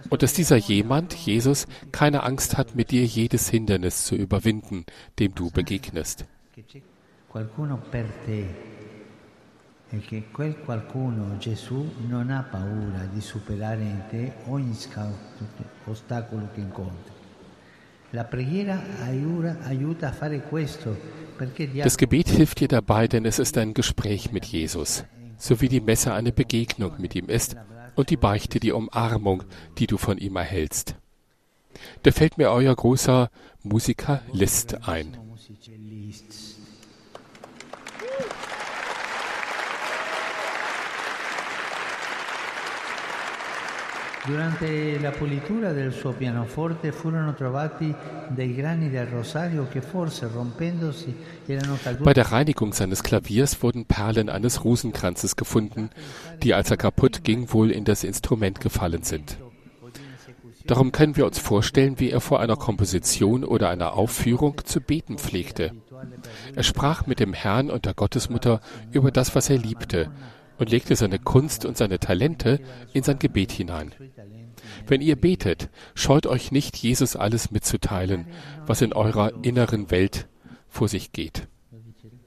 Und 0.10 0.24
dass 0.24 0.34
dieser 0.34 0.58
jemand, 0.58 1.14
Jesus, 1.14 1.68
keine 1.92 2.24
Angst 2.24 2.58
hat, 2.58 2.76
mit 2.76 2.92
dir 2.92 3.06
jedes 3.06 3.50
Hindernis 3.50 4.06
zu 4.06 4.16
überwinden, 4.16 4.86
dem 5.20 5.36
du 5.36 5.52
begegnest. 5.52 6.26
Das 21.84 21.98
Gebet 21.98 22.30
hilft 22.30 22.60
dir 22.60 22.68
dabei, 22.68 23.08
denn 23.08 23.26
es 23.26 23.40
ist 23.40 23.58
ein 23.58 23.74
Gespräch 23.74 24.32
mit 24.32 24.46
Jesus, 24.46 25.06
so 25.38 25.62
wie 25.62 25.70
die 25.70 25.82
Messe 25.82 26.14
eine 26.14 26.32
Begegnung 26.32 26.94
mit 27.00 27.16
ihm 27.16 27.30
ist 27.30 27.56
und 27.96 28.10
die 28.10 28.18
Beichte 28.18 28.60
die 28.60 28.72
Umarmung, 28.72 29.44
die 29.78 29.88
du 29.88 29.98
von 29.98 30.18
ihm 30.18 30.36
erhältst. 30.36 30.96
Da 32.04 32.12
fällt 32.12 32.38
mir 32.38 32.52
euer 32.52 32.76
großer 32.76 33.30
Musiker 33.64 34.22
Liszt 34.32 34.88
ein. 34.88 35.23
Durante 44.26 45.00
la 45.00 45.12
pulitura 45.12 45.74
del 45.74 45.92
suo 45.92 46.14
pianoforte 46.14 46.94
furono 46.94 47.34
trovati 47.34 47.94
dei 48.30 48.56
grani 48.56 48.90
del 48.90 49.08
rosario 49.08 49.68
che 49.68 49.82
forse 49.82 50.28
rompendosi 50.28 51.14
erano 51.46 51.78
caduti. 51.82 52.04
Bei 52.04 52.14
der 52.14 52.32
Reinigung 52.32 52.74
seines 52.74 53.04
Klaviers 53.04 53.62
wurden 53.62 53.86
Perlen 53.86 54.30
eines 54.30 54.64
Rosenkranzes 54.64 55.36
gefunden, 55.36 55.90
die 56.42 56.54
als 56.54 56.72
er 56.72 56.78
kaputt 56.78 57.26
ging 57.26 57.52
wohl 57.52 57.70
in 57.70 57.84
das 57.84 58.06
Instrument 58.06 58.62
gefallen 58.62 59.04
sind. 59.04 59.38
Darum 60.68 60.94
können 60.94 61.18
wir 61.18 61.26
uns 61.26 61.40
vorstellen, 61.40 62.00
wie 62.00 62.10
er 62.10 62.22
vor 62.22 62.40
einer 62.40 62.56
Komposition 62.56 63.44
oder 63.44 63.70
einer 63.70 63.94
Aufführung 63.94 64.62
zu 64.64 64.80
beten 64.80 65.18
pflegte. 65.18 65.72
Er 66.56 66.64
sprach 66.64 67.06
mit 67.08 67.20
dem 67.20 67.34
Herrn 67.34 67.70
und 67.70 67.86
der 67.86 67.94
Gottesmutter 67.94 68.62
über 68.92 69.12
das, 69.12 69.36
was 69.36 69.50
er 69.50 69.58
liebte, 69.58 70.10
und 70.64 70.70
legte 70.70 70.96
seine 70.96 71.20
Kunst 71.20 71.66
und 71.66 71.76
seine 71.76 72.00
Talente 72.00 72.62
in 72.94 73.04
sein 73.04 73.20
Gebet 73.20 73.52
hinein. 73.52 73.94
Wenn 74.88 75.02
ihr 75.02 75.18
betet, 75.18 75.70
scheut 75.94 76.26
euch 76.26 76.54
nicht, 76.54 76.78
Jesus 76.78 77.18
alles 77.18 77.52
mitzuteilen, 77.52 78.28
was 78.66 78.82
in 78.82 78.94
eurer 78.94 79.34
inneren 79.44 79.92
Welt 79.92 80.30
vor 80.70 80.88
sich 80.88 81.12
geht. 81.12 81.50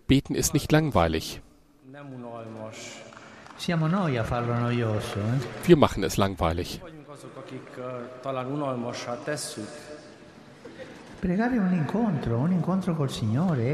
Beten 0.07 0.35
ist 0.35 0.53
nicht 0.53 0.71
langweilig. 0.71 1.41
Wir 5.65 5.77
machen 5.79 6.05
es 6.05 6.17
langweilig. 6.19 6.83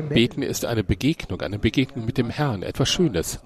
Beten 0.09 0.43
ist 0.43 0.65
eine 0.65 0.85
Begegnung, 0.85 1.41
eine 1.41 1.59
Begegnung 1.59 2.05
mit 2.05 2.17
dem 2.17 2.31
Herrn, 2.31 2.63
etwas 2.63 2.89
Schönes. 2.89 3.41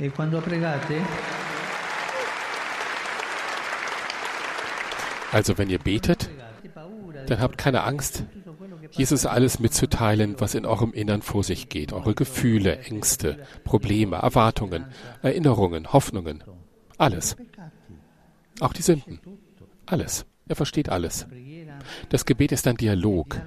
E 0.00 0.08
quando 0.08 0.40
pregate? 0.40 0.94
Also 5.30 5.58
wenn 5.58 5.68
ihr 5.70 5.78
betet, 5.78 6.30
dann 7.26 7.40
habt 7.40 7.58
keine 7.58 7.84
Angst, 7.84 8.24
Jesus 8.92 9.26
alles 9.26 9.60
mitzuteilen, 9.60 10.40
was 10.40 10.54
in 10.54 10.66
eurem 10.66 10.92
Innern 10.92 11.22
vor 11.22 11.44
sich 11.44 11.68
geht. 11.68 11.92
Eure 11.92 12.14
Gefühle, 12.14 12.78
Ängste, 12.80 13.46
Probleme, 13.62 14.16
Erwartungen, 14.16 14.86
Erinnerungen, 15.22 15.92
Hoffnungen. 15.92 16.42
Alles. 16.98 17.36
Auch 18.60 18.72
die 18.72 18.82
Sünden. 18.82 19.20
Alles. 19.86 20.26
Er 20.48 20.56
versteht 20.56 20.88
alles. 20.88 21.26
Das 22.08 22.24
Gebet 22.24 22.52
ist 22.52 22.66
ein 22.66 22.76
Dialog. 22.76 23.40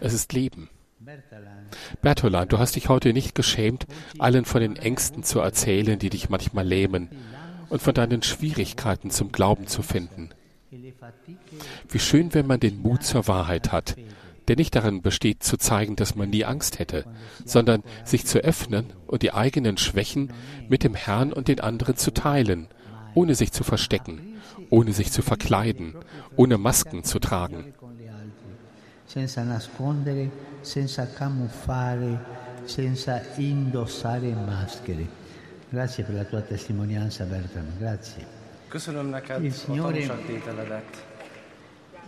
Es 0.00 0.12
ist 0.12 0.32
Leben. 0.32 0.68
Bertola, 2.02 2.44
du 2.44 2.58
hast 2.58 2.76
dich 2.76 2.88
heute 2.88 3.12
nicht 3.12 3.34
geschämt, 3.34 3.86
allen 4.18 4.44
von 4.44 4.60
den 4.60 4.76
Ängsten 4.76 5.22
zu 5.22 5.40
erzählen, 5.40 5.98
die 5.98 6.10
dich 6.10 6.28
manchmal 6.28 6.66
lähmen, 6.66 7.08
und 7.68 7.82
von 7.82 7.94
deinen 7.94 8.22
Schwierigkeiten 8.22 9.10
zum 9.10 9.32
Glauben 9.32 9.66
zu 9.66 9.82
finden. 9.82 10.30
Wie 11.88 11.98
schön, 11.98 12.34
wenn 12.34 12.46
man 12.46 12.60
den 12.60 12.80
Mut 12.80 13.02
zur 13.02 13.26
Wahrheit 13.28 13.72
hat, 13.72 13.96
der 14.48 14.56
nicht 14.56 14.74
darin 14.74 15.02
besteht, 15.02 15.42
zu 15.42 15.56
zeigen, 15.56 15.96
dass 15.96 16.14
man 16.14 16.30
nie 16.30 16.44
Angst 16.44 16.78
hätte, 16.78 17.04
sondern 17.44 17.82
sich 18.04 18.26
zu 18.26 18.38
öffnen 18.38 18.92
und 19.06 19.22
die 19.22 19.32
eigenen 19.32 19.76
Schwächen 19.76 20.32
mit 20.68 20.84
dem 20.84 20.94
Herrn 20.94 21.32
und 21.32 21.48
den 21.48 21.60
anderen 21.60 21.96
zu 21.96 22.12
teilen, 22.12 22.68
ohne 23.14 23.34
sich 23.34 23.52
zu 23.52 23.64
verstecken, 23.64 24.36
ohne 24.70 24.92
sich 24.92 25.10
zu 25.10 25.22
verkleiden, 25.22 25.94
ohne 26.36 26.58
Masken 26.58 27.02
zu 27.02 27.18
tragen 27.18 27.74
senza 29.06 29.42
nascondere, 29.42 30.30
senza 30.60 31.08
camuffare, 31.10 32.18
senza 32.64 33.22
indossare 33.36 34.34
maschere. 34.34 35.06
Grazie 35.68 36.04
per 36.04 36.14
la 36.14 36.24
tua 36.24 36.40
testimonianza, 36.42 37.24
Bertram. 37.24 37.66
Grazie. 37.78 38.26
Il 39.40 39.52
Signore. 39.54 40.08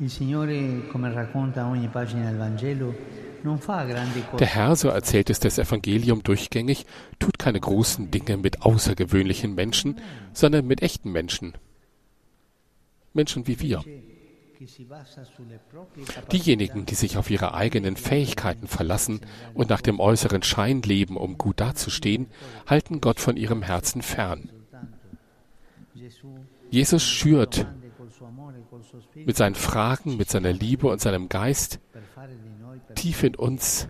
Il 0.00 0.10
Signore, 0.10 0.86
come 0.88 1.12
racconta 1.12 1.66
ogni 1.66 1.88
pagina 1.88 2.26
del 2.26 2.36
Vangelo, 2.36 2.94
Der 4.38 4.46
Herr, 4.48 4.74
so 4.74 4.88
erzählt 4.88 5.30
es 5.30 5.38
das 5.38 5.58
Evangelium 5.58 6.22
durchgängig, 6.22 6.86
tut 7.18 7.38
keine 7.38 7.60
großen 7.60 8.10
Dinge 8.10 8.36
mit 8.36 8.62
außergewöhnlichen 8.62 9.54
Menschen, 9.54 10.00
sondern 10.32 10.66
mit 10.66 10.82
echten 10.82 11.12
Menschen. 11.12 11.54
Menschen 13.12 13.46
wie 13.46 13.60
wir. 13.60 13.84
Diejenigen, 16.32 16.86
die 16.86 16.94
sich 16.94 17.16
auf 17.16 17.30
ihre 17.30 17.54
eigenen 17.54 17.96
Fähigkeiten 17.96 18.66
verlassen 18.66 19.20
und 19.54 19.70
nach 19.70 19.80
dem 19.80 20.00
äußeren 20.00 20.42
Schein 20.42 20.82
leben, 20.82 21.16
um 21.16 21.38
gut 21.38 21.60
dazustehen, 21.60 22.26
halten 22.66 23.00
Gott 23.00 23.20
von 23.20 23.36
ihrem 23.36 23.62
Herzen 23.62 24.02
fern. 24.02 24.50
Jesus 26.70 27.02
schürt 27.02 27.66
mit 29.14 29.36
seinen 29.36 29.54
Fragen, 29.54 30.16
mit 30.16 30.30
seiner 30.30 30.52
Liebe 30.52 30.88
und 30.88 31.00
seinem 31.00 31.28
Geist 31.28 31.80
tief 32.94 33.22
in 33.22 33.34
uns 33.34 33.88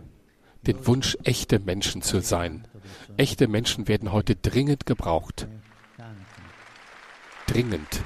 den 0.67 0.87
Wunsch, 0.87 1.17
echte 1.25 1.59
Menschen 1.59 2.03
zu 2.03 2.21
sein. 2.21 2.67
Echte 3.17 3.49
Menschen 3.49 3.89
werden 3.89 4.13
heute 4.13 4.37
dringend 4.37 4.87
gebraucht. 4.87 5.49
Dringend. 7.47 8.05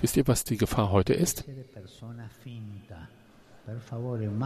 Wisst 0.00 0.16
ihr, 0.16 0.26
was 0.26 0.44
die 0.44 0.56
Gefahr 0.56 0.90
heute 0.90 1.14
ist? 1.14 1.44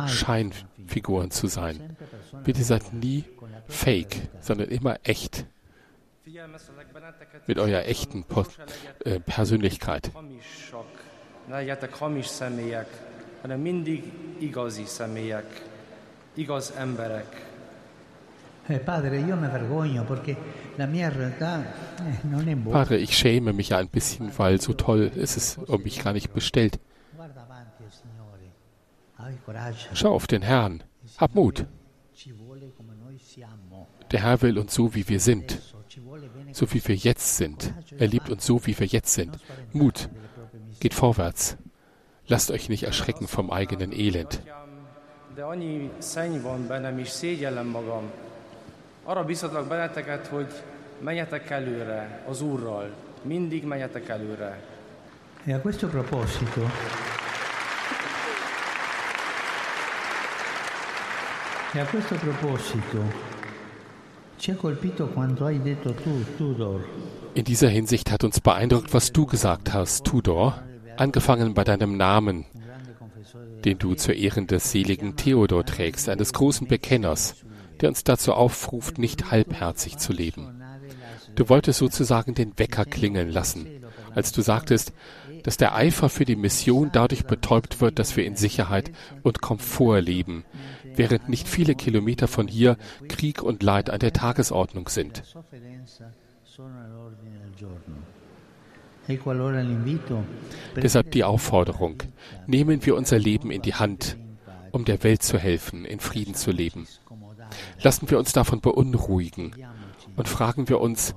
Scheinfiguren 0.08 1.30
zu 1.30 1.46
sein. 1.46 1.96
Bitte 2.44 2.64
seid 2.64 2.92
nie 2.92 3.24
fake, 3.68 4.28
sondern 4.40 4.68
immer 4.68 4.98
echt. 5.04 5.46
Mit 7.46 7.58
eurer 7.58 7.86
echten 7.86 8.24
äh, 9.04 9.20
Persönlichkeit. 9.20 10.10
legyetek 11.48 12.00
hamis 12.00 12.30
személyek, 12.30 12.86
hanem 13.42 13.60
mindig 13.60 14.02
igazi 14.38 14.84
személyek, 14.84 15.62
igaz 16.34 16.70
emberek. 16.70 17.51
Eh, 18.68 18.78
padre, 18.78 19.16
ich 22.96 23.16
schäme 23.16 23.52
mich 23.52 23.74
ein 23.74 23.88
bisschen, 23.88 24.30
weil 24.38 24.60
so 24.60 24.72
toll 24.72 25.10
ist 25.14 25.36
es 25.36 25.58
um 25.58 25.82
mich 25.82 26.02
gar 26.02 26.12
nicht 26.12 26.32
bestellt. 26.32 26.78
Schau 29.94 30.14
auf 30.14 30.26
den 30.26 30.42
Herrn. 30.42 30.82
Hab 31.18 31.34
Mut. 31.34 31.66
Der 34.10 34.22
Herr 34.22 34.42
will 34.42 34.58
uns 34.58 34.74
so, 34.74 34.94
wie 34.94 35.08
wir 35.08 35.20
sind. 35.20 35.58
So 36.52 36.72
wie 36.72 36.86
wir 36.86 36.94
jetzt 36.94 37.36
sind. 37.36 37.74
Er 37.98 38.06
liebt 38.06 38.30
uns 38.30 38.46
so, 38.46 38.64
wie 38.66 38.78
wir 38.78 38.86
jetzt 38.86 39.14
sind. 39.14 39.38
Mut. 39.72 40.08
Geht 40.80 40.94
vorwärts. 40.94 41.56
Lasst 42.26 42.50
euch 42.50 42.68
nicht 42.68 42.84
erschrecken 42.84 43.26
vom 43.26 43.50
eigenen 43.50 43.92
Elend. 43.92 44.40
Arra 49.04 49.24
biztatlak 49.24 49.68
benneteket, 49.68 50.26
hogy 50.26 50.52
menjetek 51.00 51.50
előre 51.50 52.22
az 52.28 52.40
Úrral. 52.40 52.90
Mindig 53.22 53.64
menjetek 53.64 54.08
előre. 54.08 54.60
E 55.46 55.54
a 55.54 55.60
questo 55.60 55.86
proposito 55.88 56.60
E 61.74 61.80
a 61.80 61.86
questo 61.86 62.14
proposito 62.14 63.30
ci 64.36 64.50
ha 64.50 64.56
colpito 64.56 65.06
quanto 65.06 65.44
hai 65.44 65.60
detto 65.60 65.92
tu, 65.94 66.24
Tudor. 66.36 66.88
In 67.32 67.44
dieser 67.44 67.70
Hinsicht 67.70 68.10
hat 68.10 68.24
uns 68.24 68.40
beeindruckt, 68.40 68.92
was 68.92 69.10
du 69.10 69.26
gesagt 69.26 69.72
hast, 69.72 70.04
Tudor. 70.04 70.62
angefangen 70.96 71.54
bei 71.54 71.64
deinem 71.64 71.96
Namen, 71.96 72.44
den 73.64 73.78
du 73.78 73.94
zu 73.94 74.12
Ehren 74.12 74.46
des 74.46 74.70
seligen 74.70 75.16
Theodor 75.16 75.64
trägst, 75.64 76.08
eines 76.08 76.32
großen 76.32 76.66
Bekenners, 76.66 77.34
der 77.82 77.90
uns 77.90 78.04
dazu 78.04 78.32
aufruft, 78.32 78.98
nicht 78.98 79.30
halbherzig 79.30 79.98
zu 79.98 80.12
leben. 80.12 80.62
Du 81.34 81.48
wolltest 81.48 81.78
sozusagen 81.78 82.34
den 82.34 82.58
Wecker 82.58 82.84
klingeln 82.84 83.30
lassen, 83.30 83.66
als 84.14 84.32
du 84.32 84.42
sagtest, 84.42 84.92
dass 85.42 85.56
der 85.56 85.74
Eifer 85.74 86.08
für 86.08 86.24
die 86.24 86.36
Mission 86.36 86.90
dadurch 86.92 87.24
betäubt 87.24 87.80
wird, 87.80 87.98
dass 87.98 88.16
wir 88.16 88.24
in 88.24 88.36
Sicherheit 88.36 88.92
und 89.22 89.40
Komfort 89.40 90.00
leben, 90.00 90.44
während 90.94 91.28
nicht 91.28 91.48
viele 91.48 91.74
Kilometer 91.74 92.28
von 92.28 92.46
hier 92.46 92.76
Krieg 93.08 93.42
und 93.42 93.62
Leid 93.62 93.90
an 93.90 93.98
der 93.98 94.12
Tagesordnung 94.12 94.88
sind. 94.88 95.22
Deshalb 100.76 101.10
die 101.10 101.24
Aufforderung, 101.24 102.02
nehmen 102.46 102.86
wir 102.86 102.94
unser 102.94 103.18
Leben 103.18 103.50
in 103.50 103.62
die 103.62 103.74
Hand, 103.74 104.16
um 104.70 104.84
der 104.84 105.02
Welt 105.02 105.22
zu 105.22 105.38
helfen, 105.38 105.84
in 105.84 105.98
Frieden 105.98 106.34
zu 106.34 106.52
leben. 106.52 106.86
Lassen 107.82 108.10
wir 108.10 108.18
uns 108.18 108.32
davon 108.32 108.60
beunruhigen 108.60 109.54
und 110.16 110.28
fragen 110.28 110.68
wir 110.68 110.80
uns, 110.80 111.14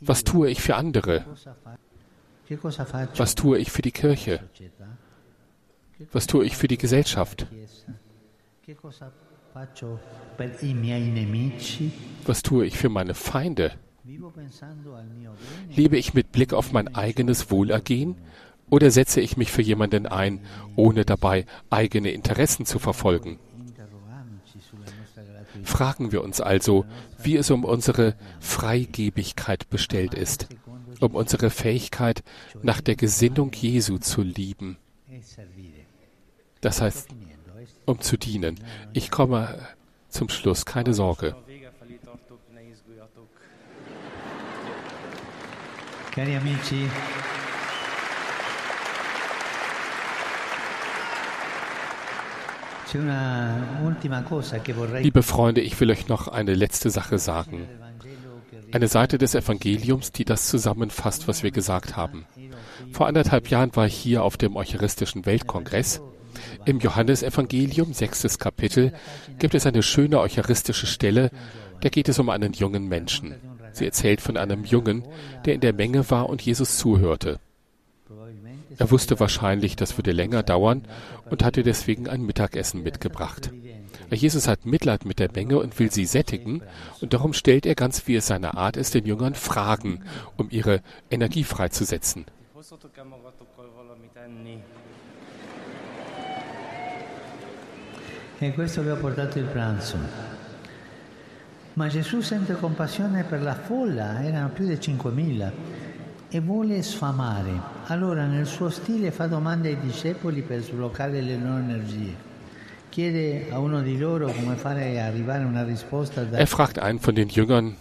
was 0.00 0.24
tue 0.24 0.50
ich 0.50 0.60
für 0.60 0.76
andere? 0.76 1.24
Was 3.16 3.34
tue 3.34 3.58
ich 3.58 3.70
für 3.70 3.82
die 3.82 3.92
Kirche? 3.92 4.40
Was 6.12 6.26
tue 6.26 6.44
ich 6.44 6.56
für 6.56 6.68
die 6.68 6.78
Gesellschaft? 6.78 7.46
Was 12.24 12.42
tue 12.42 12.66
ich 12.66 12.76
für 12.76 12.88
meine 12.88 13.14
Feinde? 13.14 13.72
Lebe 15.70 15.96
ich 15.96 16.14
mit 16.14 16.32
Blick 16.32 16.52
auf 16.52 16.72
mein 16.72 16.94
eigenes 16.94 17.50
Wohlergehen 17.50 18.16
oder 18.70 18.90
setze 18.90 19.20
ich 19.20 19.36
mich 19.36 19.50
für 19.50 19.62
jemanden 19.62 20.06
ein, 20.06 20.40
ohne 20.76 21.04
dabei 21.04 21.46
eigene 21.70 22.10
Interessen 22.10 22.66
zu 22.66 22.78
verfolgen? 22.78 23.38
Fragen 25.66 26.12
wir 26.12 26.22
uns 26.22 26.40
also, 26.40 26.86
wie 27.18 27.36
es 27.36 27.50
um 27.50 27.64
unsere 27.64 28.14
Freigebigkeit 28.40 29.68
bestellt 29.68 30.14
ist, 30.14 30.46
um 31.00 31.14
unsere 31.14 31.50
Fähigkeit, 31.50 32.22
nach 32.62 32.80
der 32.80 32.94
Gesinnung 32.94 33.52
Jesu 33.52 33.98
zu 33.98 34.22
lieben. 34.22 34.78
Das 36.60 36.80
heißt, 36.80 37.08
um 37.84 38.00
zu 38.00 38.16
dienen. 38.16 38.60
Ich 38.92 39.10
komme 39.10 39.58
zum 40.08 40.28
Schluss, 40.28 40.64
keine 40.64 40.94
Sorge. 40.94 41.34
Cari 46.12 46.36
amici, 46.36 46.88
Liebe 55.00 55.22
Freunde, 55.22 55.60
ich 55.60 55.80
will 55.80 55.90
euch 55.90 56.08
noch 56.08 56.28
eine 56.28 56.54
letzte 56.54 56.90
Sache 56.90 57.18
sagen. 57.18 57.66
Eine 58.72 58.88
Seite 58.88 59.18
des 59.18 59.34
Evangeliums, 59.34 60.12
die 60.12 60.24
das 60.24 60.48
zusammenfasst, 60.48 61.26
was 61.28 61.42
wir 61.42 61.50
gesagt 61.50 61.96
haben. 61.96 62.26
Vor 62.92 63.06
anderthalb 63.06 63.48
Jahren 63.48 63.74
war 63.74 63.86
ich 63.86 63.94
hier 63.94 64.22
auf 64.22 64.36
dem 64.36 64.56
Eucharistischen 64.56 65.26
Weltkongress. 65.26 66.00
Im 66.64 66.80
Johannesevangelium, 66.80 67.92
sechstes 67.92 68.38
Kapitel, 68.38 68.92
gibt 69.38 69.54
es 69.54 69.66
eine 69.66 69.82
schöne 69.82 70.20
eucharistische 70.20 70.86
Stelle, 70.86 71.30
da 71.80 71.88
geht 71.88 72.08
es 72.08 72.18
um 72.18 72.28
einen 72.28 72.52
jungen 72.52 72.88
Menschen. 72.88 73.34
Sie 73.72 73.84
erzählt 73.84 74.20
von 74.20 74.36
einem 74.36 74.64
Jungen, 74.64 75.04
der 75.44 75.54
in 75.54 75.60
der 75.60 75.72
Menge 75.72 76.10
war 76.10 76.28
und 76.28 76.42
Jesus 76.42 76.78
zuhörte. 76.78 77.40
Er 78.78 78.90
wusste 78.90 79.18
wahrscheinlich, 79.20 79.76
das 79.76 79.96
würde 79.96 80.12
länger 80.12 80.42
dauern 80.42 80.82
und 81.30 81.44
hatte 81.44 81.62
deswegen 81.62 82.08
ein 82.08 82.22
Mittagessen 82.22 82.82
mitgebracht. 82.82 83.50
Jesus 84.10 84.46
hat 84.46 84.66
Mitleid 84.66 85.04
mit 85.04 85.18
der 85.18 85.30
Menge 85.32 85.58
und 85.58 85.78
will 85.78 85.90
sie 85.90 86.04
sättigen, 86.04 86.62
und 87.00 87.12
darum 87.12 87.32
stellt 87.32 87.66
er 87.66 87.74
ganz 87.74 88.06
wie 88.06 88.16
es 88.16 88.26
seine 88.26 88.54
Art 88.54 88.76
ist, 88.76 88.94
den 88.94 89.06
Jüngern 89.06 89.34
Fragen, 89.34 90.02
um 90.36 90.48
ihre 90.50 90.82
Energie 91.10 91.44
freizusetzen. 91.44 92.26
E 98.38 98.52
questo 98.52 98.82
ho 98.82 98.96
portato 98.96 99.38
il 99.38 99.46
pranzo. 99.46 99.96
Ma 101.72 101.88
Gesù 101.88 102.20
sente 102.20 102.54
compassione 102.54 103.24
per 103.24 103.42
la 103.42 103.54
folla, 103.54 104.22
erano 104.22 104.50
più 104.50 104.66
di 104.66 104.74
5.000, 104.74 105.50
e 106.28 106.40
vuole 106.40 106.82
sfamare. 106.82 107.60
Allora 107.86 108.26
nel 108.26 108.46
suo 108.46 108.68
stile 108.70 109.10
fa 109.10 109.26
domande 109.26 109.68
ai 109.68 109.80
discepoli 109.80 110.42
per 110.42 110.62
sbloccare 110.62 111.20
le 111.20 111.36
loro 111.36 111.58
energie. 111.58 112.14
Chiede 112.88 113.48
a 113.50 113.58
uno 113.58 113.82
di 113.82 113.98
loro 113.98 114.30
come 114.30 114.56
fare 114.56 115.00
arrivare 115.00 115.44
una 115.44 115.62
risposta 115.62 116.24
da... 116.24 116.38
Er 116.38 116.46
fragt 116.46 116.78
einen 116.78 116.98
von 116.98 117.14
den 117.14 117.28
Jüngern, 117.28 117.76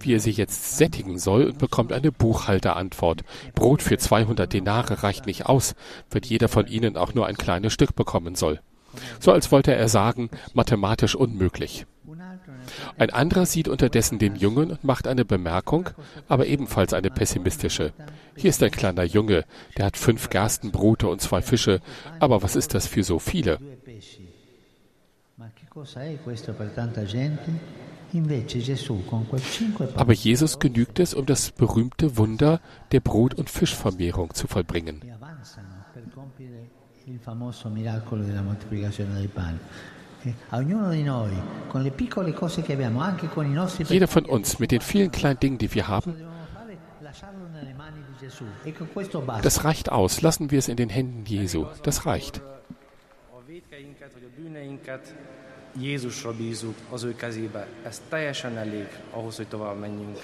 wie 0.00 0.14
er 0.14 0.20
sie 0.20 0.30
jetzt 0.30 0.76
sättigen 0.76 1.18
soll 1.18 1.46
und 1.46 1.58
bekommt 1.58 1.92
eine 1.92 2.12
Buchhalterantwort. 2.12 3.22
Brot 3.54 3.82
für 3.82 3.96
200 3.96 4.52
Denare 4.52 5.02
reicht 5.02 5.26
nicht 5.26 5.46
aus, 5.46 5.74
wenn 6.10 6.22
jeder 6.22 6.48
von 6.48 6.66
ihnen 6.66 6.96
auch 6.96 7.14
nur 7.14 7.26
ein 7.26 7.36
kleines 7.36 7.72
Stück 7.72 7.94
bekommen 7.94 8.34
soll. 8.34 8.60
So 9.18 9.32
als 9.32 9.50
wollte 9.50 9.74
er 9.74 9.88
sagen, 9.88 10.30
mathematisch 10.52 11.14
unmöglich. 11.16 11.86
Ein 12.98 13.10
anderer 13.10 13.46
sieht 13.46 13.68
unterdessen 13.68 14.18
den 14.18 14.36
Jungen 14.36 14.70
und 14.70 14.84
macht 14.84 15.06
eine 15.06 15.24
Bemerkung, 15.24 15.90
aber 16.28 16.46
ebenfalls 16.46 16.92
eine 16.92 17.10
pessimistische. 17.10 17.92
Hier 18.36 18.50
ist 18.50 18.62
ein 18.62 18.70
kleiner 18.70 19.04
Junge, 19.04 19.44
der 19.76 19.86
hat 19.86 19.96
fünf 19.96 20.30
Gerstenbrote 20.30 21.08
und 21.08 21.20
zwei 21.20 21.42
Fische, 21.42 21.80
aber 22.20 22.42
was 22.42 22.56
ist 22.56 22.74
das 22.74 22.86
für 22.86 23.02
so 23.02 23.18
viele? 23.18 23.58
Aber 29.96 30.12
Jesus 30.12 30.58
genügt 30.60 31.00
es, 31.00 31.14
um 31.14 31.26
das 31.26 31.50
berühmte 31.50 32.16
Wunder 32.16 32.60
der 32.92 33.00
Brot- 33.00 33.34
und 33.34 33.50
Fischvermehrung 33.50 34.32
zu 34.34 34.46
vollbringen. 34.46 35.02
Jeder 43.88 44.08
von 44.08 44.24
uns 44.24 44.58
mit 44.58 44.70
den 44.70 44.80
vielen 44.80 45.10
kleinen 45.10 45.40
Dingen, 45.40 45.58
die 45.58 45.74
wir 45.74 45.88
haben, 45.88 46.14
das 49.42 49.64
reicht 49.64 49.92
aus. 49.92 50.22
Lassen 50.22 50.50
wir 50.50 50.58
es 50.58 50.68
in 50.68 50.76
den 50.76 50.88
Händen 50.88 51.24
Jesu. 51.26 51.66
Das 51.82 52.06
reicht. 52.06 52.40
Jézusra 55.76 56.32
bízunk 56.32 56.76
az 56.90 57.02
ő 57.02 57.14
kezébe. 57.14 57.66
Ez 57.82 58.02
teljesen 58.08 58.56
elég 58.56 58.88
ahhoz, 59.10 59.36
hogy 59.36 59.48
tovább 59.48 59.78
menjünk. 59.78 60.18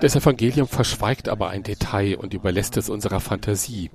Das 0.00 0.16
Evangelium 0.16 0.68
verschweigt 0.68 1.28
aber 1.28 1.50
ein 1.50 1.62
Detail 1.62 2.16
und 2.16 2.34
überlässt 2.34 2.76
es 2.76 2.88
unserer 2.88 3.20
Fantasie. 3.20 3.90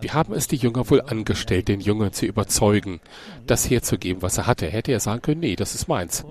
Wie 0.00 0.10
haben 0.10 0.34
es 0.34 0.46
die 0.46 0.56
Jünger 0.56 0.88
wohl 0.90 1.00
angestellt, 1.00 1.68
den 1.68 1.80
Jüngern 1.80 2.12
zu 2.12 2.26
überzeugen, 2.26 3.00
das 3.46 3.70
herzugeben, 3.70 4.22
was 4.22 4.38
er 4.38 4.46
hatte? 4.46 4.66
Hätte 4.66 4.92
er 4.92 5.00
sagen 5.00 5.22
können, 5.22 5.40
nee, 5.40 5.56
das 5.56 5.74
ist 5.74 5.88
meins. 5.88 6.24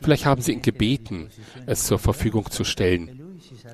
Vielleicht 0.00 0.26
haben 0.26 0.42
sie 0.42 0.52
ihn 0.52 0.62
gebeten, 0.62 1.28
es 1.66 1.84
zur 1.84 1.98
Verfügung 1.98 2.50
zu 2.50 2.64
stellen. 2.64 3.20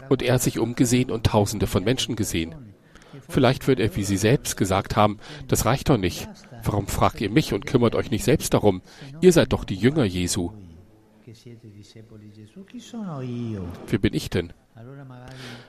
Und 0.08 0.22
er 0.22 0.34
hat 0.34 0.42
sich 0.42 0.58
umgesehen 0.58 1.10
und 1.10 1.26
Tausende 1.26 1.66
von 1.66 1.84
Menschen 1.84 2.16
gesehen. 2.16 2.54
Vielleicht 3.28 3.66
wird 3.66 3.80
er, 3.80 3.94
wie 3.96 4.04
sie 4.04 4.16
selbst 4.16 4.56
gesagt 4.56 4.96
haben, 4.96 5.18
das 5.48 5.64
reicht 5.64 5.88
doch 5.88 5.98
nicht. 5.98 6.28
Warum 6.64 6.86
fragt 6.86 7.20
ihr 7.20 7.30
mich 7.30 7.52
und 7.52 7.66
kümmert 7.66 7.94
euch 7.94 8.10
nicht 8.10 8.24
selbst 8.24 8.52
darum? 8.54 8.82
Ihr 9.20 9.32
seid 9.32 9.52
doch 9.52 9.64
die 9.64 9.76
Jünger 9.76 10.04
Jesu. 10.04 10.52
Wer 13.86 13.98
bin 13.98 14.14
ich 14.14 14.30
denn? 14.30 14.52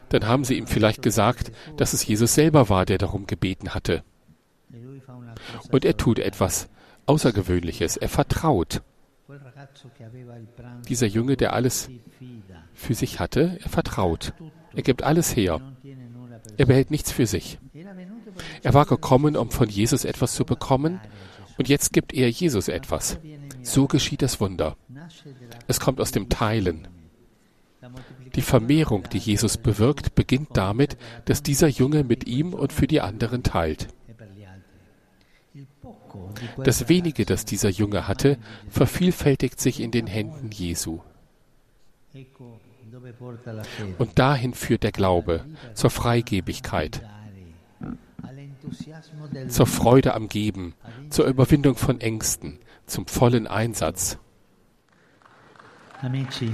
Dann 0.10 0.28
haben 0.28 0.44
sie 0.44 0.58
ihm 0.58 0.68
vielleicht 0.68 1.02
gesagt, 1.02 1.52
dass 1.78 1.94
es 1.94 2.06
Jesus 2.06 2.34
selber 2.36 2.70
war, 2.70 2.86
der 2.86 2.98
darum 2.98 3.26
gebeten 3.28 3.74
hatte. 3.74 4.04
Und 5.72 5.86
er 5.86 5.98
tut 5.98 6.20
etwas 6.20 6.70
Außergewöhnliches. 7.06 7.98
Er 7.98 8.10
vertraut. 8.10 8.82
Dieser 10.88 11.08
Junge, 11.08 11.38
der 11.38 11.54
alles 11.54 11.90
für 12.74 12.94
sich 12.94 13.20
hatte, 13.20 13.58
er 13.62 13.70
vertraut. 13.70 14.34
Er 14.76 14.84
gibt 14.84 15.04
alles 15.04 15.36
her. 15.36 15.60
Er 16.58 16.66
behält 16.66 16.92
nichts 16.92 17.12
für 17.12 17.26
sich. 17.26 17.60
Er 18.64 18.74
war 18.74 18.86
gekommen, 18.86 19.36
um 19.36 19.50
von 19.50 19.70
Jesus 19.70 20.06
etwas 20.06 20.34
zu 20.36 20.46
bekommen, 20.46 21.00
und 21.58 21.68
jetzt 21.68 21.92
gibt 21.92 22.14
er 22.14 22.30
Jesus 22.30 22.70
etwas. 22.70 23.20
So 23.64 23.88
geschieht 23.88 24.22
das 24.22 24.40
Wunder. 24.40 24.78
Es 25.68 25.80
kommt 25.80 26.00
aus 26.02 26.12
dem 26.12 26.30
Teilen. 26.30 26.88
Die 28.36 28.42
Vermehrung, 28.42 29.08
die 29.12 29.18
Jesus 29.18 29.58
bewirkt, 29.58 30.16
beginnt 30.16 30.50
damit, 30.54 30.98
dass 31.26 31.44
dieser 31.44 31.68
Junge 31.68 32.04
mit 32.04 32.28
ihm 32.28 32.54
und 32.54 32.74
für 32.74 32.88
die 32.88 33.02
anderen 33.02 33.44
teilt. 33.44 33.88
Das 36.64 36.90
wenige, 36.90 37.26
das 37.26 37.46
dieser 37.46 37.70
Junge 37.70 38.08
hatte, 38.08 38.38
vervielfältigt 38.70 39.60
sich 39.60 39.80
in 39.80 39.92
den 39.92 40.08
Händen 40.08 40.52
Jesu. 40.52 41.00
Und 43.98 44.20
dahin 44.20 44.54
führt 44.54 44.84
der 44.84 44.92
Glaube 44.92 45.46
zur 45.74 45.90
Freigebigkeit, 45.90 47.02
zur 49.48 49.68
Freude 49.68 50.14
am 50.16 50.28
Geben, 50.28 50.74
zur 51.10 51.26
Überwindung 51.26 51.76
von 51.76 52.02
Ängsten, 52.02 52.60
zum 52.86 53.08
vollen 53.08 53.48
Einsatz. 53.48 54.18
Amici, 56.02 56.50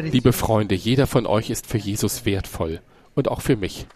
Liebe 0.00 0.32
Freunde, 0.32 0.74
jeder 0.74 1.06
von 1.06 1.26
euch 1.26 1.50
ist 1.50 1.66
für 1.68 1.78
Jesus 1.78 2.24
wertvoll 2.24 2.80
und 3.14 3.28
auch 3.28 3.42
für 3.42 3.56
mich. 3.56 3.86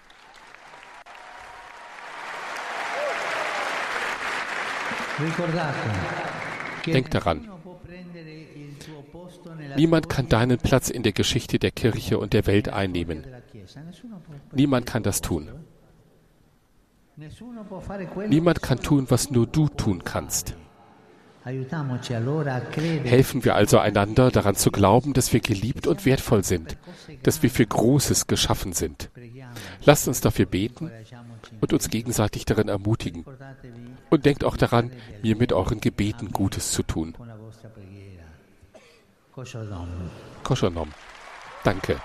Denk 6.87 7.11
daran, 7.11 7.49
niemand 9.77 10.09
kann 10.09 10.29
deinen 10.29 10.59
Platz 10.59 10.89
in 10.91 11.03
der 11.03 11.13
Geschichte 11.13 11.59
der 11.59 11.73
Kirche 11.73 12.19
und 12.19 12.33
der 12.33 12.47
Welt 12.47 12.69
einnehmen. 12.69 13.25
Niemand 14.53 14.87
kann 14.87 15.03
das 15.03 15.21
tun. 15.21 15.49
Niemand 18.29 18.63
kann 18.63 18.81
tun, 18.81 19.07
was 19.11 19.31
nur 19.31 19.47
du 19.47 19.69
tun 19.69 20.03
kannst. 20.05 20.57
Helfen 21.45 23.45
wir 23.45 23.57
also 23.57 23.79
einander 23.79 24.31
daran 24.31 24.55
zu 24.55 24.71
glauben, 24.71 25.13
dass 25.13 25.33
wir 25.33 25.41
geliebt 25.41 25.89
und 25.89 26.07
wertvoll 26.07 26.45
sind, 26.45 26.77
dass 27.25 27.43
wir 27.43 27.51
für 27.51 27.67
Großes 27.67 28.29
geschaffen 28.29 28.73
sind. 28.73 29.11
Lasst 29.85 30.07
uns 30.07 30.21
dafür 30.21 30.47
beten 30.47 30.91
und 31.61 31.73
uns 31.73 31.91
gegenseitig 31.91 32.45
darin 32.45 32.69
ermutigen. 32.69 33.25
Und 34.09 34.25
denkt 34.25 34.45
auch 34.45 34.57
daran, 34.57 34.93
mir 35.23 35.37
mit 35.37 35.53
euren 35.53 35.81
Gebeten 35.81 36.31
Gutes 36.31 36.71
zu 36.71 36.85
tun. 36.85 37.15
Koshonom. 40.45 40.93
Danke. 41.65 41.97